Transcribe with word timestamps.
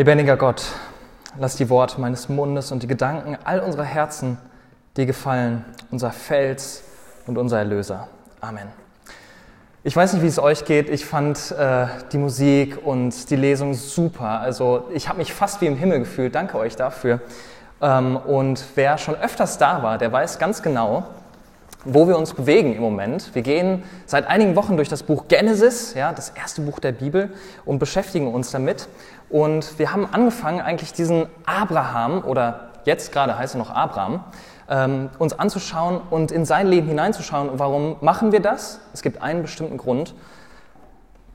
Lebendiger 0.00 0.38
Gott, 0.38 0.62
lass 1.38 1.56
die 1.56 1.68
Worte 1.68 2.00
meines 2.00 2.30
Mundes 2.30 2.72
und 2.72 2.82
die 2.82 2.86
Gedanken 2.86 3.36
all 3.44 3.60
unserer 3.60 3.84
Herzen 3.84 4.38
dir 4.96 5.04
gefallen, 5.04 5.62
unser 5.90 6.10
Fels 6.10 6.84
und 7.26 7.36
unser 7.36 7.58
Erlöser. 7.58 8.08
Amen. 8.40 8.68
Ich 9.84 9.94
weiß 9.94 10.14
nicht, 10.14 10.22
wie 10.22 10.26
es 10.26 10.38
euch 10.38 10.64
geht. 10.64 10.88
Ich 10.88 11.04
fand 11.04 11.50
äh, 11.50 11.84
die 12.12 12.16
Musik 12.16 12.78
und 12.82 13.28
die 13.28 13.36
Lesung 13.36 13.74
super. 13.74 14.40
Also 14.40 14.88
ich 14.94 15.06
habe 15.06 15.18
mich 15.18 15.34
fast 15.34 15.60
wie 15.60 15.66
im 15.66 15.76
Himmel 15.76 15.98
gefühlt. 15.98 16.34
Danke 16.34 16.56
euch 16.56 16.76
dafür. 16.76 17.20
Ähm, 17.82 18.16
und 18.16 18.64
wer 18.76 18.96
schon 18.96 19.16
öfters 19.16 19.58
da 19.58 19.82
war, 19.82 19.98
der 19.98 20.10
weiß 20.10 20.38
ganz 20.38 20.62
genau, 20.62 21.04
wo 21.84 22.08
wir 22.08 22.16
uns 22.16 22.32
bewegen 22.32 22.74
im 22.74 22.80
Moment. 22.80 23.34
Wir 23.34 23.42
gehen 23.42 23.82
seit 24.06 24.26
einigen 24.26 24.56
Wochen 24.56 24.76
durch 24.76 24.88
das 24.88 25.02
Buch 25.02 25.28
Genesis, 25.28 25.92
ja, 25.92 26.12
das 26.12 26.30
erste 26.30 26.62
Buch 26.62 26.78
der 26.78 26.92
Bibel, 26.92 27.32
und 27.64 27.78
beschäftigen 27.78 28.32
uns 28.32 28.50
damit. 28.50 28.88
Und 29.30 29.78
wir 29.78 29.92
haben 29.92 30.06
angefangen, 30.12 30.60
eigentlich 30.60 30.92
diesen 30.92 31.26
Abraham, 31.46 32.24
oder 32.24 32.70
jetzt 32.84 33.12
gerade 33.12 33.38
heißt 33.38 33.54
er 33.54 33.58
noch 33.58 33.70
Abraham, 33.70 34.24
ähm, 34.68 35.10
uns 35.18 35.38
anzuschauen 35.38 36.00
und 36.10 36.32
in 36.32 36.44
sein 36.44 36.66
Leben 36.66 36.88
hineinzuschauen. 36.88 37.48
Und 37.48 37.58
warum 37.58 37.96
machen 38.00 38.32
wir 38.32 38.40
das? 38.40 38.80
Es 38.92 39.02
gibt 39.02 39.22
einen 39.22 39.42
bestimmten 39.42 39.76
Grund. 39.76 40.14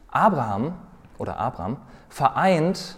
Abraham 0.09 0.73
oder 1.17 1.39
Abraham 1.39 1.77
vereint 2.09 2.97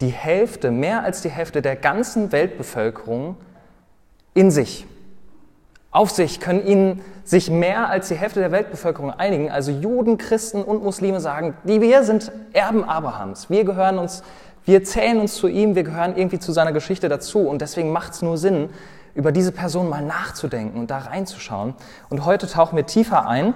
die 0.00 0.08
Hälfte, 0.08 0.70
mehr 0.70 1.02
als 1.02 1.22
die 1.22 1.30
Hälfte 1.30 1.62
der 1.62 1.76
ganzen 1.76 2.32
Weltbevölkerung 2.32 3.36
in 4.34 4.50
sich 4.50 4.86
auf 5.94 6.10
sich, 6.10 6.40
können 6.40 6.66
ihnen 6.66 7.00
sich 7.22 7.50
mehr 7.50 7.88
als 7.88 8.08
die 8.08 8.16
Hälfte 8.16 8.40
der 8.40 8.50
Weltbevölkerung 8.50 9.12
einigen, 9.12 9.50
also 9.50 9.70
Juden, 9.70 10.18
Christen 10.18 10.62
und 10.62 10.82
Muslime 10.82 11.20
sagen, 11.20 11.56
die 11.62 11.80
wir 11.80 12.02
sind 12.02 12.32
Erben 12.52 12.82
Abrahams. 12.82 13.48
Wir 13.48 13.64
gehören 13.64 13.98
uns, 13.98 14.24
wir 14.64 14.82
zählen 14.82 15.20
uns 15.20 15.36
zu 15.36 15.46
ihm, 15.46 15.76
wir 15.76 15.84
gehören 15.84 16.16
irgendwie 16.16 16.40
zu 16.40 16.50
seiner 16.50 16.72
Geschichte 16.72 17.08
dazu 17.08 17.48
und 17.48 17.62
deswegen 17.62 17.92
macht 17.92 18.12
es 18.12 18.22
nur 18.22 18.36
Sinn, 18.36 18.70
über 19.14 19.30
diese 19.30 19.52
Person 19.52 19.88
mal 19.88 20.02
nachzudenken 20.02 20.80
und 20.80 20.90
da 20.90 20.98
reinzuschauen. 20.98 21.74
Und 22.10 22.24
heute 22.24 22.48
tauchen 22.48 22.74
wir 22.74 22.86
tiefer 22.86 23.28
ein 23.28 23.54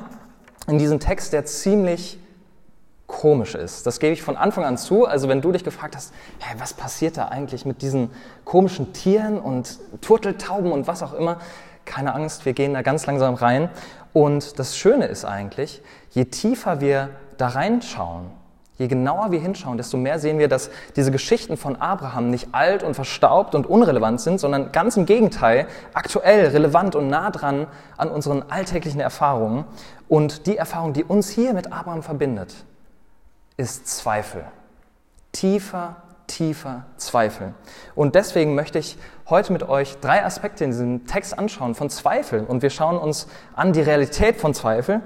in 0.69 0.78
diesen 0.78 1.00
Text, 1.00 1.33
der 1.33 1.44
ziemlich 1.44 2.20
komisch 3.09 3.56
ist. 3.56 3.84
Das 3.86 3.98
gebe 3.98 4.12
ich 4.12 4.22
von 4.22 4.36
Anfang 4.36 4.64
an 4.64 4.78
zu. 4.78 5.06
Also 5.06 5.28
wenn 5.28 5.41
du 5.41 5.50
dich 5.50 5.64
gefragt 5.64 5.97
hast, 5.97 6.14
hey, 6.39 6.55
was 6.61 6.75
passiert 6.75 7.16
da 7.16 7.28
eigentlich 7.28 7.64
mit 7.64 7.83
diesen 7.83 8.11
komischen 8.44 8.92
Tieren 8.92 9.41
und 9.41 9.81
Turteltauben 10.03 10.70
und 10.70 10.86
was 10.86 11.03
auch 11.03 11.14
immer, 11.14 11.39
keine 11.89 12.14
Angst, 12.14 12.47
wir 12.47 12.53
gehen 12.53 12.75
da 12.75 12.83
ganz 12.83 13.06
langsam 13.06 13.34
rein. 13.34 13.70
Und 14.12 14.58
das 14.58 14.77
Schöne 14.77 15.06
ist 15.06 15.25
eigentlich, 15.25 15.83
je 16.11 16.27
tiefer 16.27 16.81
wir 16.81 17.11
da 17.36 17.48
reinschauen, 17.48 18.31
je 18.77 18.86
genauer 18.86 19.33
wir 19.33 19.41
hinschauen, 19.41 19.77
desto 19.77 19.97
mehr 19.97 20.19
sehen 20.19 20.39
wir, 20.39 20.48
dass 20.48 20.70
diese 20.97 21.11
Geschichten 21.11 21.56
von 21.56 21.77
Abraham 21.77 22.31
nicht 22.31 22.48
alt 22.53 22.83
und 22.83 22.94
verstaubt 22.94 23.55
und 23.55 23.66
unrelevant 23.66 24.20
sind, 24.20 24.39
sondern 24.39 24.70
ganz 24.72 24.97
im 24.97 25.05
Gegenteil, 25.05 25.66
aktuell, 25.94 26.48
relevant 26.48 26.94
und 26.94 27.09
nah 27.09 27.31
dran 27.31 27.66
an 27.97 28.09
unseren 28.11 28.44
alltäglichen 28.48 29.00
Erfahrungen. 29.00 29.64
Und 30.09 30.47
die 30.47 30.56
Erfahrung, 30.56 30.92
die 30.92 31.05
uns 31.05 31.28
hier 31.28 31.53
mit 31.55 31.72
Abraham 31.72 32.03
verbindet, 32.03 32.55
ist 33.56 33.89
Zweifel. 33.89 34.44
Tiefer, 35.33 35.97
tiefer 36.29 36.84
Zweifel. 36.97 37.55
Und 37.97 38.15
deswegen 38.15 38.55
möchte 38.55 38.79
ich 38.79 38.97
heute 39.29 39.53
mit 39.53 39.69
euch 39.69 39.98
drei 39.98 40.25
Aspekte 40.25 40.62
in 40.62 40.71
diesem 40.71 41.07
Text 41.07 41.37
anschauen 41.37 41.75
von 41.75 41.91
Zweifeln. 41.91 42.47
Und 42.47 42.62
wir 42.62 42.71
schauen 42.71 42.97
uns 42.97 43.27
an 43.57 43.73
die 43.73 43.81
Realität 43.81 44.37
von 44.37 44.55
Zweifeln, 44.55 45.03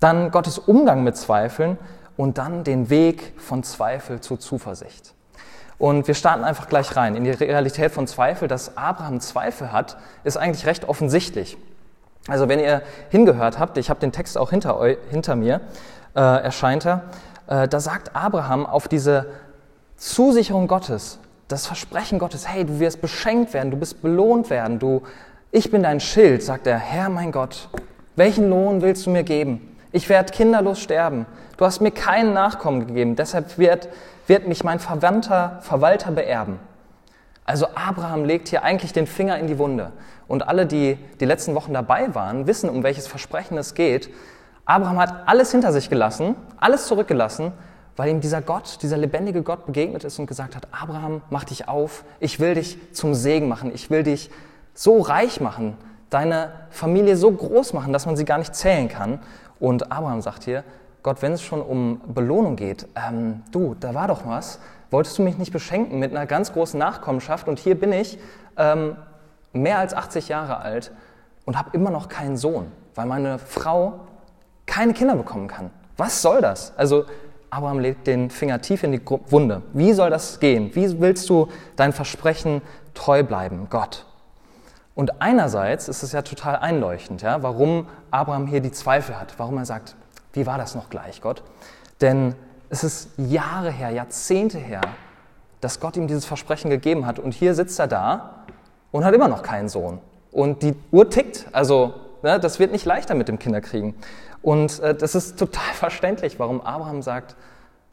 dann 0.00 0.32
Gottes 0.32 0.58
Umgang 0.58 1.04
mit 1.04 1.16
Zweifeln 1.16 1.78
und 2.16 2.38
dann 2.38 2.64
den 2.64 2.90
Weg 2.90 3.34
von 3.38 3.62
Zweifel 3.62 4.20
zur 4.20 4.40
Zuversicht. 4.40 5.14
Und 5.78 6.06
wir 6.06 6.14
starten 6.14 6.44
einfach 6.44 6.68
gleich 6.68 6.96
rein. 6.96 7.16
In 7.16 7.24
die 7.24 7.30
Realität 7.30 7.92
von 7.92 8.06
Zweifel, 8.06 8.48
dass 8.48 8.76
Abraham 8.76 9.20
Zweifel 9.20 9.72
hat, 9.72 9.96
ist 10.24 10.36
eigentlich 10.36 10.66
recht 10.66 10.88
offensichtlich. 10.88 11.56
Also 12.28 12.48
wenn 12.48 12.60
ihr 12.60 12.82
hingehört 13.10 13.58
habt, 13.58 13.78
ich 13.78 13.90
habe 13.90 13.98
den 13.98 14.12
Text 14.12 14.38
auch 14.38 14.50
hinter, 14.50 14.78
eu, 14.78 14.94
hinter 15.10 15.34
mir, 15.34 15.60
äh, 16.14 16.20
erscheint 16.20 16.86
er, 16.86 17.02
äh, 17.48 17.66
da 17.66 17.80
sagt 17.80 18.14
Abraham 18.14 18.64
auf 18.64 18.86
diese 18.86 19.26
Zusicherung 19.96 20.66
Gottes, 20.66 21.18
das 21.48 21.66
Versprechen 21.66 22.18
Gottes, 22.18 22.48
hey, 22.48 22.64
du 22.64 22.80
wirst 22.80 23.00
beschenkt 23.00 23.52
werden, 23.52 23.70
du 23.70 23.76
bist 23.76 24.02
belohnt 24.02 24.50
werden, 24.50 24.78
du, 24.78 25.02
ich 25.50 25.70
bin 25.70 25.82
dein 25.82 26.00
Schild, 26.00 26.42
sagt 26.42 26.66
er, 26.66 26.78
Herr 26.78 27.08
mein 27.08 27.32
Gott, 27.32 27.68
welchen 28.16 28.48
Lohn 28.48 28.82
willst 28.82 29.06
du 29.06 29.10
mir 29.10 29.22
geben? 29.22 29.76
Ich 29.92 30.08
werde 30.08 30.32
kinderlos 30.32 30.80
sterben. 30.80 31.26
Du 31.58 31.66
hast 31.66 31.80
mir 31.80 31.90
keinen 31.90 32.32
Nachkommen 32.32 32.86
gegeben, 32.86 33.16
deshalb 33.16 33.58
wird, 33.58 33.88
wird 34.26 34.48
mich 34.48 34.64
mein 34.64 34.80
Verwandter, 34.80 35.58
Verwalter 35.60 36.10
beerben. 36.10 36.58
Also 37.44 37.66
Abraham 37.74 38.24
legt 38.24 38.48
hier 38.48 38.62
eigentlich 38.62 38.92
den 38.92 39.06
Finger 39.06 39.38
in 39.38 39.46
die 39.46 39.58
Wunde. 39.58 39.92
Und 40.28 40.48
alle, 40.48 40.64
die 40.64 40.96
die 41.20 41.24
letzten 41.24 41.54
Wochen 41.54 41.74
dabei 41.74 42.14
waren, 42.14 42.46
wissen, 42.46 42.70
um 42.70 42.82
welches 42.82 43.06
Versprechen 43.06 43.58
es 43.58 43.74
geht. 43.74 44.08
Abraham 44.64 44.98
hat 44.98 45.24
alles 45.26 45.50
hinter 45.50 45.72
sich 45.72 45.90
gelassen, 45.90 46.36
alles 46.58 46.86
zurückgelassen 46.86 47.52
weil 47.96 48.10
ihm 48.10 48.20
dieser 48.20 48.40
Gott, 48.40 48.78
dieser 48.82 48.96
lebendige 48.96 49.42
Gott 49.42 49.66
begegnet 49.66 50.04
ist 50.04 50.18
und 50.18 50.26
gesagt 50.26 50.56
hat, 50.56 50.68
Abraham, 50.72 51.22
mach 51.30 51.44
dich 51.44 51.68
auf, 51.68 52.04
ich 52.20 52.40
will 52.40 52.54
dich 52.54 52.78
zum 52.92 53.14
Segen 53.14 53.48
machen, 53.48 53.70
ich 53.74 53.90
will 53.90 54.02
dich 54.02 54.30
so 54.74 55.00
reich 55.00 55.40
machen, 55.40 55.76
deine 56.10 56.52
Familie 56.70 57.16
so 57.16 57.30
groß 57.30 57.72
machen, 57.72 57.92
dass 57.92 58.06
man 58.06 58.16
sie 58.16 58.24
gar 58.24 58.38
nicht 58.38 58.54
zählen 58.54 58.88
kann. 58.88 59.20
Und 59.60 59.92
Abraham 59.92 60.22
sagt 60.22 60.44
hier, 60.44 60.64
Gott, 61.02 61.20
wenn 61.20 61.32
es 61.32 61.42
schon 61.42 61.60
um 61.60 62.00
Belohnung 62.06 62.56
geht, 62.56 62.86
ähm, 62.94 63.42
du, 63.50 63.74
da 63.78 63.94
war 63.94 64.08
doch 64.08 64.26
was, 64.26 64.60
wolltest 64.90 65.18
du 65.18 65.22
mich 65.22 65.38
nicht 65.38 65.52
beschenken 65.52 65.98
mit 65.98 66.12
einer 66.12 66.26
ganz 66.26 66.52
großen 66.52 66.78
Nachkommenschaft 66.78 67.48
und 67.48 67.58
hier 67.58 67.78
bin 67.78 67.92
ich 67.92 68.18
ähm, 68.56 68.96
mehr 69.52 69.78
als 69.78 69.94
80 69.94 70.28
Jahre 70.28 70.58
alt 70.58 70.92
und 71.44 71.58
habe 71.58 71.70
immer 71.72 71.90
noch 71.90 72.08
keinen 72.08 72.36
Sohn, 72.36 72.70
weil 72.94 73.06
meine 73.06 73.38
Frau 73.38 74.00
keine 74.66 74.92
Kinder 74.92 75.16
bekommen 75.16 75.48
kann. 75.48 75.70
Was 75.96 76.22
soll 76.22 76.40
das? 76.40 76.72
Also 76.76 77.04
Abraham 77.52 77.80
legt 77.80 78.06
den 78.06 78.30
Finger 78.30 78.62
tief 78.62 78.82
in 78.82 78.92
die 78.92 79.00
Wunde. 79.28 79.60
Wie 79.74 79.92
soll 79.92 80.08
das 80.08 80.40
gehen? 80.40 80.74
Wie 80.74 81.00
willst 81.00 81.28
du 81.28 81.48
dein 81.76 81.92
Versprechen 81.92 82.62
treu 82.94 83.22
bleiben, 83.22 83.66
Gott? 83.68 84.06
Und 84.94 85.20
einerseits 85.20 85.86
ist 85.86 86.02
es 86.02 86.12
ja 86.12 86.22
total 86.22 86.56
einleuchtend, 86.56 87.20
ja, 87.20 87.42
warum 87.42 87.88
Abraham 88.10 88.46
hier 88.46 88.60
die 88.60 88.72
Zweifel 88.72 89.20
hat, 89.20 89.34
warum 89.36 89.58
er 89.58 89.66
sagt, 89.66 89.96
wie 90.32 90.46
war 90.46 90.56
das 90.56 90.74
noch 90.74 90.88
gleich, 90.88 91.20
Gott? 91.20 91.42
Denn 92.00 92.34
es 92.70 92.84
ist 92.84 93.10
Jahre 93.18 93.70
her, 93.70 93.90
Jahrzehnte 93.90 94.56
her, 94.56 94.80
dass 95.60 95.78
Gott 95.78 95.98
ihm 95.98 96.06
dieses 96.06 96.24
Versprechen 96.24 96.70
gegeben 96.70 97.04
hat. 97.04 97.18
Und 97.18 97.34
hier 97.34 97.54
sitzt 97.54 97.78
er 97.78 97.86
da 97.86 98.46
und 98.92 99.04
hat 99.04 99.12
immer 99.12 99.28
noch 99.28 99.42
keinen 99.42 99.68
Sohn. 99.68 99.98
Und 100.30 100.62
die 100.62 100.74
Uhr 100.90 101.10
tickt. 101.10 101.48
Also 101.52 101.92
ne, 102.22 102.40
das 102.40 102.58
wird 102.58 102.72
nicht 102.72 102.86
leichter 102.86 103.14
mit 103.14 103.28
dem 103.28 103.38
Kinderkriegen. 103.38 103.94
Und 104.42 104.80
äh, 104.80 104.94
das 104.94 105.14
ist 105.14 105.38
total 105.38 105.72
verständlich, 105.74 106.38
warum 106.38 106.60
Abraham 106.60 107.02
sagt, 107.02 107.36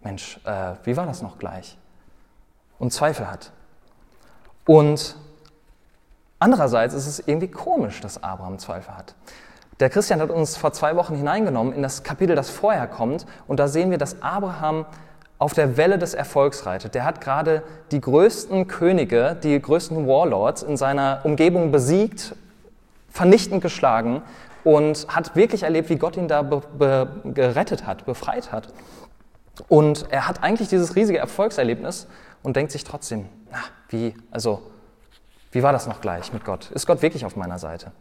Mensch, 0.01 0.39
äh, 0.45 0.73
wie 0.83 0.97
war 0.97 1.05
das 1.05 1.21
noch 1.21 1.37
gleich? 1.37 1.77
Und 2.77 2.91
Zweifel 2.91 3.29
hat. 3.29 3.51
Und 4.65 5.15
andererseits 6.39 6.93
ist 6.93 7.07
es 7.07 7.19
irgendwie 7.19 7.49
komisch, 7.49 8.01
dass 8.01 8.23
Abraham 8.23 8.59
Zweifel 8.59 8.95
hat. 8.95 9.15
Der 9.79 9.89
Christian 9.89 10.21
hat 10.21 10.29
uns 10.29 10.57
vor 10.57 10.73
zwei 10.73 10.95
Wochen 10.95 11.15
hineingenommen 11.15 11.73
in 11.73 11.81
das 11.81 12.03
Kapitel, 12.03 12.35
das 12.35 12.49
vorher 12.49 12.87
kommt. 12.87 13.25
Und 13.47 13.59
da 13.59 13.67
sehen 13.67 13.91
wir, 13.91 13.97
dass 13.97 14.21
Abraham 14.21 14.85
auf 15.37 15.53
der 15.53 15.77
Welle 15.77 15.97
des 15.97 16.13
Erfolgs 16.13 16.65
reitet. 16.65 16.95
Der 16.95 17.05
hat 17.05 17.21
gerade 17.21 17.63
die 17.91 18.01
größten 18.01 18.67
Könige, 18.67 19.37
die 19.41 19.59
größten 19.59 20.05
Warlords 20.05 20.63
in 20.63 20.75
seiner 20.75 21.21
Umgebung 21.23 21.71
besiegt, 21.71 22.35
vernichtend 23.09 23.61
geschlagen 23.61 24.21
und 24.69 25.07
hat 25.07 25.35
wirklich 25.35 25.63
erlebt, 25.63 25.89
wie 25.89 25.95
Gott 25.95 26.15
ihn 26.15 26.27
da 26.27 26.43
be, 26.43 26.61
be, 26.77 27.07
gerettet 27.33 27.87
hat, 27.87 28.05
befreit 28.05 28.51
hat. 28.51 28.67
Und 29.67 30.05
er 30.11 30.27
hat 30.27 30.43
eigentlich 30.43 30.69
dieses 30.69 30.95
riesige 30.95 31.17
Erfolgserlebnis 31.17 32.07
und 32.43 32.55
denkt 32.55 32.71
sich 32.71 32.83
trotzdem, 32.83 33.25
na, 33.51 33.57
wie, 33.89 34.13
also, 34.29 34.61
wie 35.51 35.63
war 35.63 35.73
das 35.73 35.87
noch 35.87 36.01
gleich 36.01 36.31
mit 36.33 36.45
Gott? 36.45 36.69
Ist 36.69 36.85
Gott 36.85 37.01
wirklich 37.01 37.25
auf 37.25 37.35
meiner 37.35 37.57
Seite? 37.57 37.91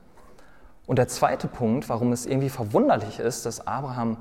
Und 0.87 0.99
der 0.99 1.09
zweite 1.09 1.49
Punkt, 1.49 1.89
warum 1.89 2.13
es 2.13 2.27
irgendwie 2.27 2.51
verwunderlich 2.51 3.19
ist, 3.19 3.47
dass 3.47 3.67
Abraham 3.67 4.19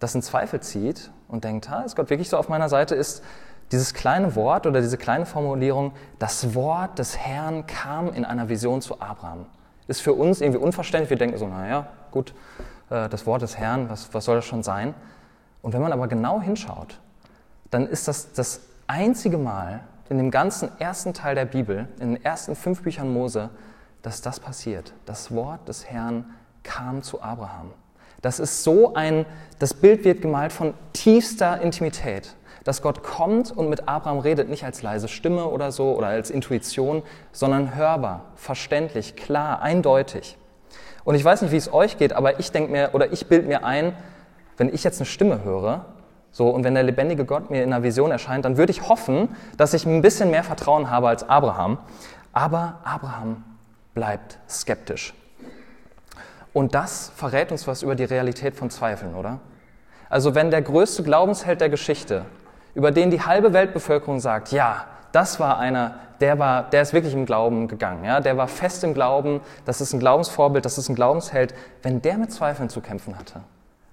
das 0.00 0.16
in 0.16 0.22
Zweifel 0.22 0.58
zieht 0.58 1.12
und 1.28 1.44
denkt, 1.44 1.70
ha, 1.70 1.82
ist 1.82 1.94
Gott 1.94 2.10
wirklich 2.10 2.28
so 2.28 2.36
auf 2.36 2.48
meiner 2.48 2.68
Seite, 2.68 2.96
ist 2.96 3.22
dieses 3.70 3.94
kleine 3.94 4.34
Wort 4.34 4.66
oder 4.66 4.80
diese 4.80 4.98
kleine 4.98 5.26
Formulierung, 5.26 5.92
das 6.18 6.56
Wort 6.56 6.98
des 6.98 7.16
Herrn 7.16 7.66
kam 7.68 8.12
in 8.12 8.24
einer 8.24 8.48
Vision 8.48 8.82
zu 8.82 9.00
Abraham 9.00 9.46
ist 9.86 10.00
für 10.00 10.12
uns 10.12 10.40
irgendwie 10.40 10.60
unverständlich. 10.60 11.10
Wir 11.10 11.18
denken 11.18 11.38
so, 11.38 11.46
naja, 11.46 11.86
gut, 12.10 12.34
äh, 12.90 13.08
das 13.08 13.26
Wort 13.26 13.42
des 13.42 13.58
Herrn, 13.58 13.88
was, 13.90 14.12
was 14.12 14.24
soll 14.24 14.36
das 14.36 14.44
schon 14.44 14.62
sein? 14.62 14.94
Und 15.62 15.72
wenn 15.72 15.82
man 15.82 15.92
aber 15.92 16.08
genau 16.08 16.40
hinschaut, 16.40 17.00
dann 17.70 17.86
ist 17.86 18.08
das 18.08 18.32
das 18.32 18.60
einzige 18.86 19.38
Mal 19.38 19.80
in 20.08 20.18
dem 20.18 20.30
ganzen 20.30 20.70
ersten 20.78 21.14
Teil 21.14 21.34
der 21.34 21.46
Bibel, 21.46 21.88
in 21.98 22.14
den 22.14 22.24
ersten 22.24 22.54
fünf 22.54 22.82
Büchern 22.82 23.12
Mose, 23.12 23.50
dass 24.02 24.20
das 24.20 24.38
passiert. 24.38 24.92
Das 25.06 25.34
Wort 25.34 25.66
des 25.66 25.86
Herrn 25.86 26.26
kam 26.62 27.02
zu 27.02 27.22
Abraham. 27.22 27.70
Das 28.20 28.38
ist 28.38 28.62
so 28.62 28.94
ein, 28.94 29.26
das 29.58 29.74
Bild 29.74 30.04
wird 30.04 30.22
gemalt 30.22 30.52
von 30.52 30.74
tiefster 30.92 31.60
Intimität. 31.60 32.34
Dass 32.64 32.82
Gott 32.82 33.02
kommt 33.02 33.52
und 33.52 33.68
mit 33.68 33.88
Abraham 33.88 34.18
redet, 34.18 34.48
nicht 34.48 34.64
als 34.64 34.82
leise 34.82 35.08
Stimme 35.08 35.46
oder 35.46 35.70
so 35.70 35.94
oder 35.96 36.08
als 36.08 36.30
Intuition, 36.30 37.02
sondern 37.30 37.74
hörbar, 37.74 38.32
verständlich, 38.34 39.16
klar, 39.16 39.62
eindeutig. 39.62 40.36
Und 41.04 41.14
ich 41.14 41.24
weiß 41.24 41.42
nicht, 41.42 41.52
wie 41.52 41.56
es 41.56 41.72
euch 41.72 41.98
geht, 41.98 42.14
aber 42.14 42.40
ich 42.40 42.50
denke 42.50 42.72
mir 42.72 42.90
oder 42.94 43.12
ich 43.12 43.28
bild 43.28 43.46
mir 43.46 43.64
ein, 43.64 43.94
wenn 44.56 44.72
ich 44.72 44.82
jetzt 44.82 44.98
eine 44.98 45.06
Stimme 45.06 45.44
höre, 45.44 45.84
so 46.30 46.48
und 46.48 46.64
wenn 46.64 46.74
der 46.74 46.82
lebendige 46.82 47.24
Gott 47.24 47.50
mir 47.50 47.62
in 47.62 47.72
einer 47.72 47.84
Vision 47.84 48.10
erscheint, 48.10 48.44
dann 48.44 48.56
würde 48.56 48.72
ich 48.72 48.88
hoffen, 48.88 49.28
dass 49.56 49.74
ich 49.74 49.86
ein 49.86 50.02
bisschen 50.02 50.30
mehr 50.30 50.42
Vertrauen 50.42 50.90
habe 50.90 51.08
als 51.08 51.28
Abraham. 51.28 51.78
Aber 52.32 52.80
Abraham 52.82 53.44
bleibt 53.94 54.38
skeptisch. 54.48 55.14
Und 56.52 56.74
das 56.74 57.12
verrät 57.14 57.52
uns 57.52 57.68
was 57.68 57.82
über 57.82 57.94
die 57.94 58.04
Realität 58.04 58.56
von 58.56 58.70
Zweifeln, 58.70 59.14
oder? 59.14 59.38
Also 60.08 60.34
wenn 60.34 60.50
der 60.50 60.62
größte 60.62 61.02
Glaubensheld 61.02 61.60
der 61.60 61.68
Geschichte, 61.68 62.24
über 62.74 62.90
den 62.90 63.10
die 63.10 63.22
halbe 63.22 63.52
Weltbevölkerung 63.52 64.20
sagt, 64.20 64.52
ja, 64.52 64.86
das 65.12 65.38
war 65.38 65.58
einer, 65.58 66.00
der 66.20 66.38
war, 66.38 66.68
der 66.70 66.82
ist 66.82 66.92
wirklich 66.92 67.14
im 67.14 67.26
Glauben 67.26 67.68
gegangen, 67.68 68.04
ja, 68.04 68.20
der 68.20 68.36
war 68.36 68.48
fest 68.48 68.82
im 68.84 68.94
Glauben, 68.94 69.40
das 69.64 69.80
ist 69.80 69.92
ein 69.92 70.00
Glaubensvorbild, 70.00 70.64
das 70.64 70.78
ist 70.78 70.88
ein 70.88 70.94
Glaubensheld, 70.94 71.54
wenn 71.82 72.02
der 72.02 72.18
mit 72.18 72.32
Zweifeln 72.32 72.68
zu 72.68 72.80
kämpfen 72.80 73.18
hatte, 73.18 73.40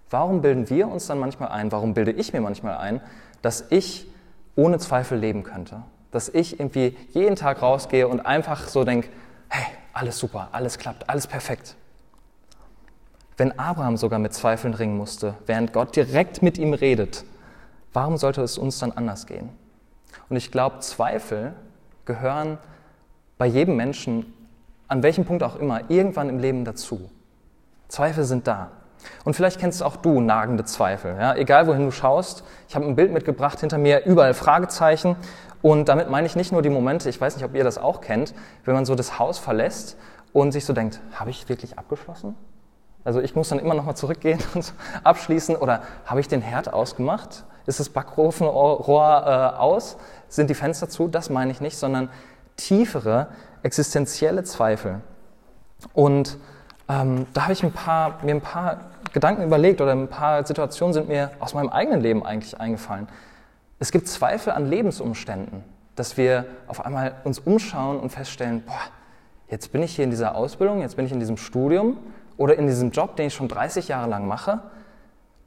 warum 0.09 0.41
bilden 0.41 0.69
wir 0.69 0.87
uns 0.87 1.07
dann 1.07 1.19
manchmal 1.19 1.49
ein, 1.49 1.71
warum 1.71 1.93
bilde 1.93 2.11
ich 2.11 2.33
mir 2.33 2.41
manchmal 2.41 2.77
ein, 2.77 3.01
dass 3.41 3.65
ich 3.69 4.07
ohne 4.55 4.79
Zweifel 4.79 5.17
leben 5.17 5.43
könnte? 5.43 5.83
Dass 6.11 6.27
ich 6.27 6.59
irgendwie 6.59 6.97
jeden 7.11 7.35
Tag 7.35 7.61
rausgehe 7.61 8.07
und 8.07 8.19
einfach 8.19 8.67
so 8.67 8.83
denke, 8.83 9.09
hey, 9.47 9.65
alles 9.93 10.17
super, 10.17 10.49
alles 10.51 10.77
klappt, 10.77 11.09
alles 11.09 11.27
perfekt. 11.27 11.75
Wenn 13.37 13.57
Abraham 13.57 13.97
sogar 13.97 14.19
mit 14.19 14.33
Zweifeln 14.33 14.73
ringen 14.73 14.97
musste, 14.97 15.35
während 15.45 15.73
Gott 15.73 15.95
direkt 15.95 16.43
mit 16.43 16.57
ihm 16.57 16.73
redet, 16.73 17.23
warum 17.93 18.17
sollte 18.17 18.41
es 18.41 18.57
uns 18.57 18.79
dann 18.79 18.91
anders 18.91 19.25
gehen? 19.25 19.49
Und 20.29 20.37
ich 20.37 20.51
glaube, 20.51 20.79
Zweifel 20.79 21.53
gehören 22.05 22.57
bei 23.37 23.45
jedem 23.45 23.75
Menschen, 23.75 24.33
an 24.87 25.03
welchem 25.03 25.25
Punkt 25.25 25.43
auch 25.43 25.55
immer, 25.55 25.89
irgendwann 25.89 26.29
im 26.29 26.39
Leben 26.39 26.65
dazu. 26.65 27.09
Zweifel 27.87 28.23
sind 28.23 28.47
da. 28.47 28.71
Und 29.23 29.35
vielleicht 29.35 29.59
kennst 29.59 29.81
auch 29.83 29.95
du 29.95 30.21
nagende 30.21 30.63
Zweifel. 30.63 31.15
Ja? 31.19 31.35
Egal 31.35 31.67
wohin 31.67 31.85
du 31.85 31.91
schaust, 31.91 32.43
ich 32.67 32.75
habe 32.75 32.85
ein 32.85 32.95
Bild 32.95 33.11
mitgebracht, 33.11 33.59
hinter 33.59 33.77
mir 33.77 34.05
überall 34.05 34.33
Fragezeichen. 34.33 35.15
Und 35.61 35.89
damit 35.89 36.09
meine 36.09 36.27
ich 36.27 36.35
nicht 36.35 36.51
nur 36.51 36.61
die 36.61 36.69
Momente, 36.69 37.09
ich 37.09 37.19
weiß 37.19 37.35
nicht, 37.35 37.45
ob 37.45 37.55
ihr 37.55 37.63
das 37.63 37.77
auch 37.77 38.01
kennt, 38.01 38.33
wenn 38.65 38.73
man 38.73 38.85
so 38.85 38.95
das 38.95 39.19
Haus 39.19 39.37
verlässt 39.37 39.97
und 40.33 40.51
sich 40.51 40.65
so 40.65 40.73
denkt, 40.73 41.01
habe 41.13 41.29
ich 41.29 41.49
wirklich 41.49 41.77
abgeschlossen? 41.77 42.35
Also 43.03 43.19
ich 43.19 43.35
muss 43.35 43.49
dann 43.49 43.59
immer 43.59 43.73
noch 43.73 43.85
mal 43.85 43.95
zurückgehen 43.95 44.39
und 44.53 44.73
abschließen 45.03 45.55
oder 45.55 45.81
habe 46.05 46.19
ich 46.19 46.27
den 46.27 46.41
Herd 46.41 46.71
ausgemacht? 46.71 47.43
Ist 47.65 47.79
das 47.79 47.89
Backofenrohr 47.89 49.23
äh, 49.25 49.57
aus? 49.59 49.97
Sind 50.27 50.49
die 50.49 50.55
Fenster 50.55 50.89
zu? 50.89 51.07
Das 51.07 51.29
meine 51.29 51.51
ich 51.51 51.61
nicht, 51.61 51.77
sondern 51.77 52.09
tiefere 52.55 53.27
existenzielle 53.63 54.43
Zweifel. 54.43 55.01
Und 55.93 56.37
ähm, 56.89 57.27
da 57.33 57.43
habe 57.43 57.53
ich 57.53 57.63
ein 57.63 57.71
paar, 57.71 58.19
mir 58.23 58.35
ein 58.35 58.41
paar 58.41 58.79
Gedanken 59.13 59.43
überlegt 59.43 59.81
oder 59.81 59.91
ein 59.91 60.07
paar 60.07 60.45
Situationen 60.45 60.93
sind 60.93 61.07
mir 61.07 61.31
aus 61.39 61.53
meinem 61.53 61.69
eigenen 61.69 62.01
Leben 62.01 62.25
eigentlich 62.25 62.59
eingefallen. 62.59 63.07
Es 63.79 63.91
gibt 63.91 64.07
Zweifel 64.07 64.53
an 64.53 64.67
Lebensumständen, 64.67 65.63
dass 65.95 66.17
wir 66.17 66.45
auf 66.67 66.85
einmal 66.85 67.15
uns 67.23 67.39
umschauen 67.39 67.99
und 67.99 68.11
feststellen, 68.11 68.63
boah, 68.65 68.79
jetzt 69.49 69.71
bin 69.71 69.83
ich 69.83 69.95
hier 69.95 70.05
in 70.05 70.11
dieser 70.11 70.35
Ausbildung, 70.35 70.81
jetzt 70.81 70.95
bin 70.95 71.05
ich 71.05 71.11
in 71.11 71.19
diesem 71.19 71.37
Studium 71.37 71.97
oder 72.37 72.57
in 72.57 72.67
diesem 72.67 72.91
Job, 72.91 73.15
den 73.15 73.27
ich 73.27 73.33
schon 73.33 73.47
30 73.47 73.87
Jahre 73.87 74.09
lang 74.09 74.27
mache. 74.27 74.61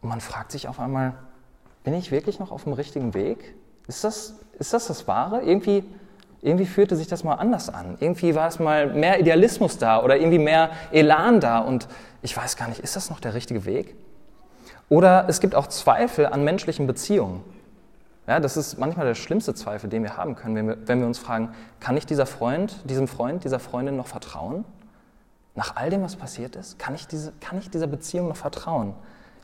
Und 0.03 0.09
man 0.09 0.21
fragt 0.21 0.53
sich 0.53 0.69
auf 0.69 0.81
einmal, 0.81 1.15
bin 1.85 1.95
ich 1.95 2.11
wirklich 2.11 2.41
noch 2.41 2.51
auf 2.51 2.65
dem 2.65 2.73
richtigen 2.73 3.15
Weg? 3.15 3.55
Ist 3.87 4.03
das 4.03 4.35
ist 4.59 4.73
das, 4.73 4.87
das 4.87 5.07
Wahre? 5.09 5.43
Irgendwie, 5.43 5.85
irgendwie 6.43 6.67
fühlte 6.67 6.97
sich 6.97 7.07
das 7.07 7.25
mal 7.25 7.35
anders 7.35 7.69
an. 7.69 7.97
Irgendwie 8.01 8.35
war 8.35 8.49
es 8.49 8.59
mal 8.59 8.87
mehr 8.93 9.21
Idealismus 9.21 9.79
da 9.79 10.03
oder 10.03 10.17
irgendwie 10.17 10.39
mehr 10.39 10.71
Elan 10.93 11.41
da 11.41 11.59
und 11.59 11.89
ich 12.23 12.37
weiß 12.37 12.57
gar 12.57 12.69
nicht, 12.69 12.81
ist 12.81 12.97
das 12.97 13.11
noch 13.11 13.21
der 13.21 13.35
richtige 13.35 13.65
Weg? 13.65 13.95
Oder 14.89 15.27
es 15.29 15.41
gibt 15.41 15.55
auch 15.55 15.67
Zweifel 15.67 16.27
an 16.27 16.45
menschlichen 16.45 16.87
Beziehungen. 16.87 17.43
Ja, 18.27 18.41
das 18.41 18.57
ist 18.57 18.79
manchmal 18.79 19.07
der 19.07 19.15
schlimmste 19.15 19.55
Zweifel, 19.55 19.91
den 19.91 20.03
wir 20.03 20.17
haben 20.17 20.35
können, 20.35 20.57
wenn 20.57 20.67
wir, 20.69 20.89
wenn 20.89 21.01
wir 21.01 21.07
uns 21.07 21.19
fragen, 21.19 21.55
kann 21.81 21.97
ich 21.97 22.07
dieser 22.07 22.25
Freund, 22.25 22.89
diesem 22.89 23.07
Freund, 23.07 23.45
dieser 23.45 23.59
Freundin 23.59 23.97
noch 23.97 24.07
vertrauen? 24.07 24.65
Nach 25.55 25.77
all 25.77 25.91
dem, 25.91 26.03
was 26.03 26.17
passiert 26.17 26.57
ist, 26.57 26.79
kann 26.79 26.95
ich, 26.95 27.07
diese, 27.07 27.33
kann 27.41 27.59
ich 27.59 27.71
dieser 27.71 27.87
Beziehung 27.87 28.29
noch 28.29 28.37
vertrauen? 28.37 28.95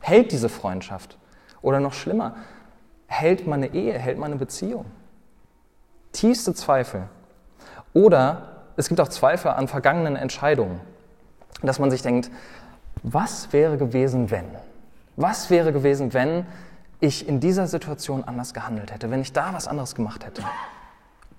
Hält 0.01 0.31
diese 0.31 0.49
Freundschaft? 0.49 1.17
Oder 1.61 1.79
noch 1.79 1.93
schlimmer, 1.93 2.35
hält 3.07 3.47
meine 3.47 3.73
Ehe, 3.73 3.97
hält 3.97 4.17
meine 4.17 4.35
Beziehung? 4.35 4.85
Tiefste 6.11 6.53
Zweifel. 6.53 7.03
Oder 7.93 8.49
es 8.77 8.87
gibt 8.87 8.99
auch 9.01 9.09
Zweifel 9.09 9.51
an 9.51 9.67
vergangenen 9.67 10.15
Entscheidungen, 10.15 10.79
dass 11.61 11.79
man 11.79 11.91
sich 11.91 12.01
denkt, 12.01 12.31
was 13.03 13.51
wäre 13.53 13.77
gewesen, 13.77 14.31
wenn? 14.31 14.45
Was 15.15 15.49
wäre 15.49 15.73
gewesen, 15.73 16.13
wenn 16.13 16.45
ich 16.99 17.27
in 17.27 17.39
dieser 17.39 17.67
Situation 17.67 18.23
anders 18.23 18.53
gehandelt 18.53 18.93
hätte, 18.93 19.11
wenn 19.11 19.21
ich 19.21 19.33
da 19.33 19.53
was 19.53 19.67
anderes 19.67 19.95
gemacht 19.95 20.25
hätte? 20.25 20.43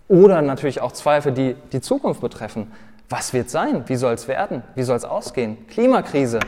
Oder 0.09 0.43
natürlich 0.43 0.81
auch 0.81 0.93
Zweifel, 0.93 1.33
die 1.33 1.55
die 1.73 1.81
Zukunft 1.81 2.21
betreffen. 2.21 2.71
Was 3.09 3.33
wird 3.33 3.51
sein? 3.51 3.85
Wie 3.89 3.97
soll 3.97 4.15
es 4.15 4.29
werden? 4.29 4.63
Wie 4.75 4.83
soll 4.83 4.97
es 4.97 5.05
ausgehen? 5.05 5.67
Klimakrise, 5.69 6.41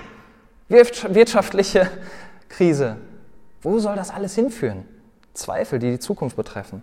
wirtschaftliche 0.69 1.91
Krise. 2.49 2.97
Wo 3.65 3.79
soll 3.79 3.97
das 3.97 4.11
alles 4.11 4.35
hinführen? 4.35 4.87
Zweifel, 5.33 5.79
die 5.79 5.91
die 5.91 5.99
Zukunft 5.99 6.37
betreffen. 6.37 6.83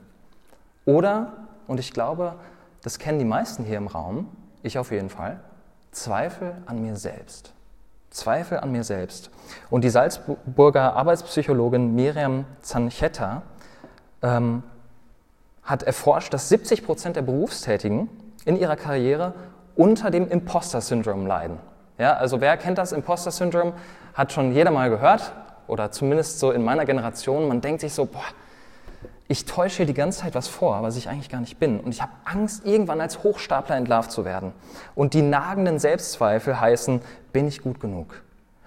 Oder, 0.83 1.33
und 1.68 1.80
ich 1.80 1.94
glaube, 1.94 2.33
das 2.81 2.98
kennen 2.98 3.19
die 3.19 3.25
meisten 3.25 3.63
hier 3.63 3.78
im 3.78 3.88
Raum, 3.88 4.28
ich 4.63 4.80
auf 4.80 4.92
jeden 4.92 5.10
Fall, 5.10 5.39
Zweifel 5.92 6.54
an 6.66 6.81
mir 6.81 6.95
selbst. 6.95 7.54
Zweifel 8.10 8.60
an 8.60 8.72
mir 8.72 8.83
selbst. 8.83 9.30
Und 9.69 9.83
die 9.83 9.92
Salzburger 9.92 10.95
Arbeitspsychologin 10.95 11.94
Miriam 11.94 12.45
Zanchetta 12.62 13.44
ähm, 14.24 14.63
hat 15.62 15.84
erforscht, 15.84 16.34
dass 16.34 16.50
70 16.50 16.84
Prozent 16.84 17.16
der 17.16 17.22
Berufstätigen 17.22 18.10
in 18.44 18.57
ihrer 18.57 18.75
Karriere 18.75 19.34
unter 19.75 20.10
dem 20.10 20.27
Imposter-Syndrom 20.27 21.27
leiden. 21.27 21.57
Ja, 22.00 22.13
also 22.16 22.42
wer 22.42 22.57
kennt 22.57 22.80
das 22.80 22.92
Imposter-Syndrom? 22.92 23.74
Hat 24.16 24.31
schon 24.31 24.51
jeder 24.51 24.72
mal 24.72 24.89
gehört 24.89 25.31
oder 25.72 25.90
zumindest 25.90 26.40
so 26.40 26.52
in 26.52 26.64
meiner 26.64 26.86
Generation. 26.86 27.48
Man 27.48 27.62
denkt 27.62 27.80
sich 27.80 27.94
so, 27.94 28.06
boah, 28.06 28.26
ich 29.30 29.46
täusche 29.46 29.78
hier 29.78 29.86
die 29.86 29.94
ganze 29.94 30.20
Zeit 30.20 30.36
was 30.36 30.50
vor, 30.50 30.84
was 30.84 30.98
ich 30.98 31.08
eigentlich 31.08 31.30
gar 31.30 31.40
nicht 31.40 31.60
bin. 31.60 31.80
Und 31.80 31.94
ich 31.94 32.02
habe 32.02 32.12
Angst, 32.26 32.66
irgendwann 32.66 33.00
als 33.00 33.24
Hochstapler 33.24 33.78
entlarvt 33.78 34.12
zu 34.12 34.25
werden. 34.25 34.51
Und 34.96 35.13
die 35.13 35.22
nagenden 35.22 35.80
Selbstzweifel 35.80 36.60
heißen, 36.60 37.00
bin 37.32 37.48
ich 37.48 37.62
gut 37.62 37.80
genug? 37.80 38.22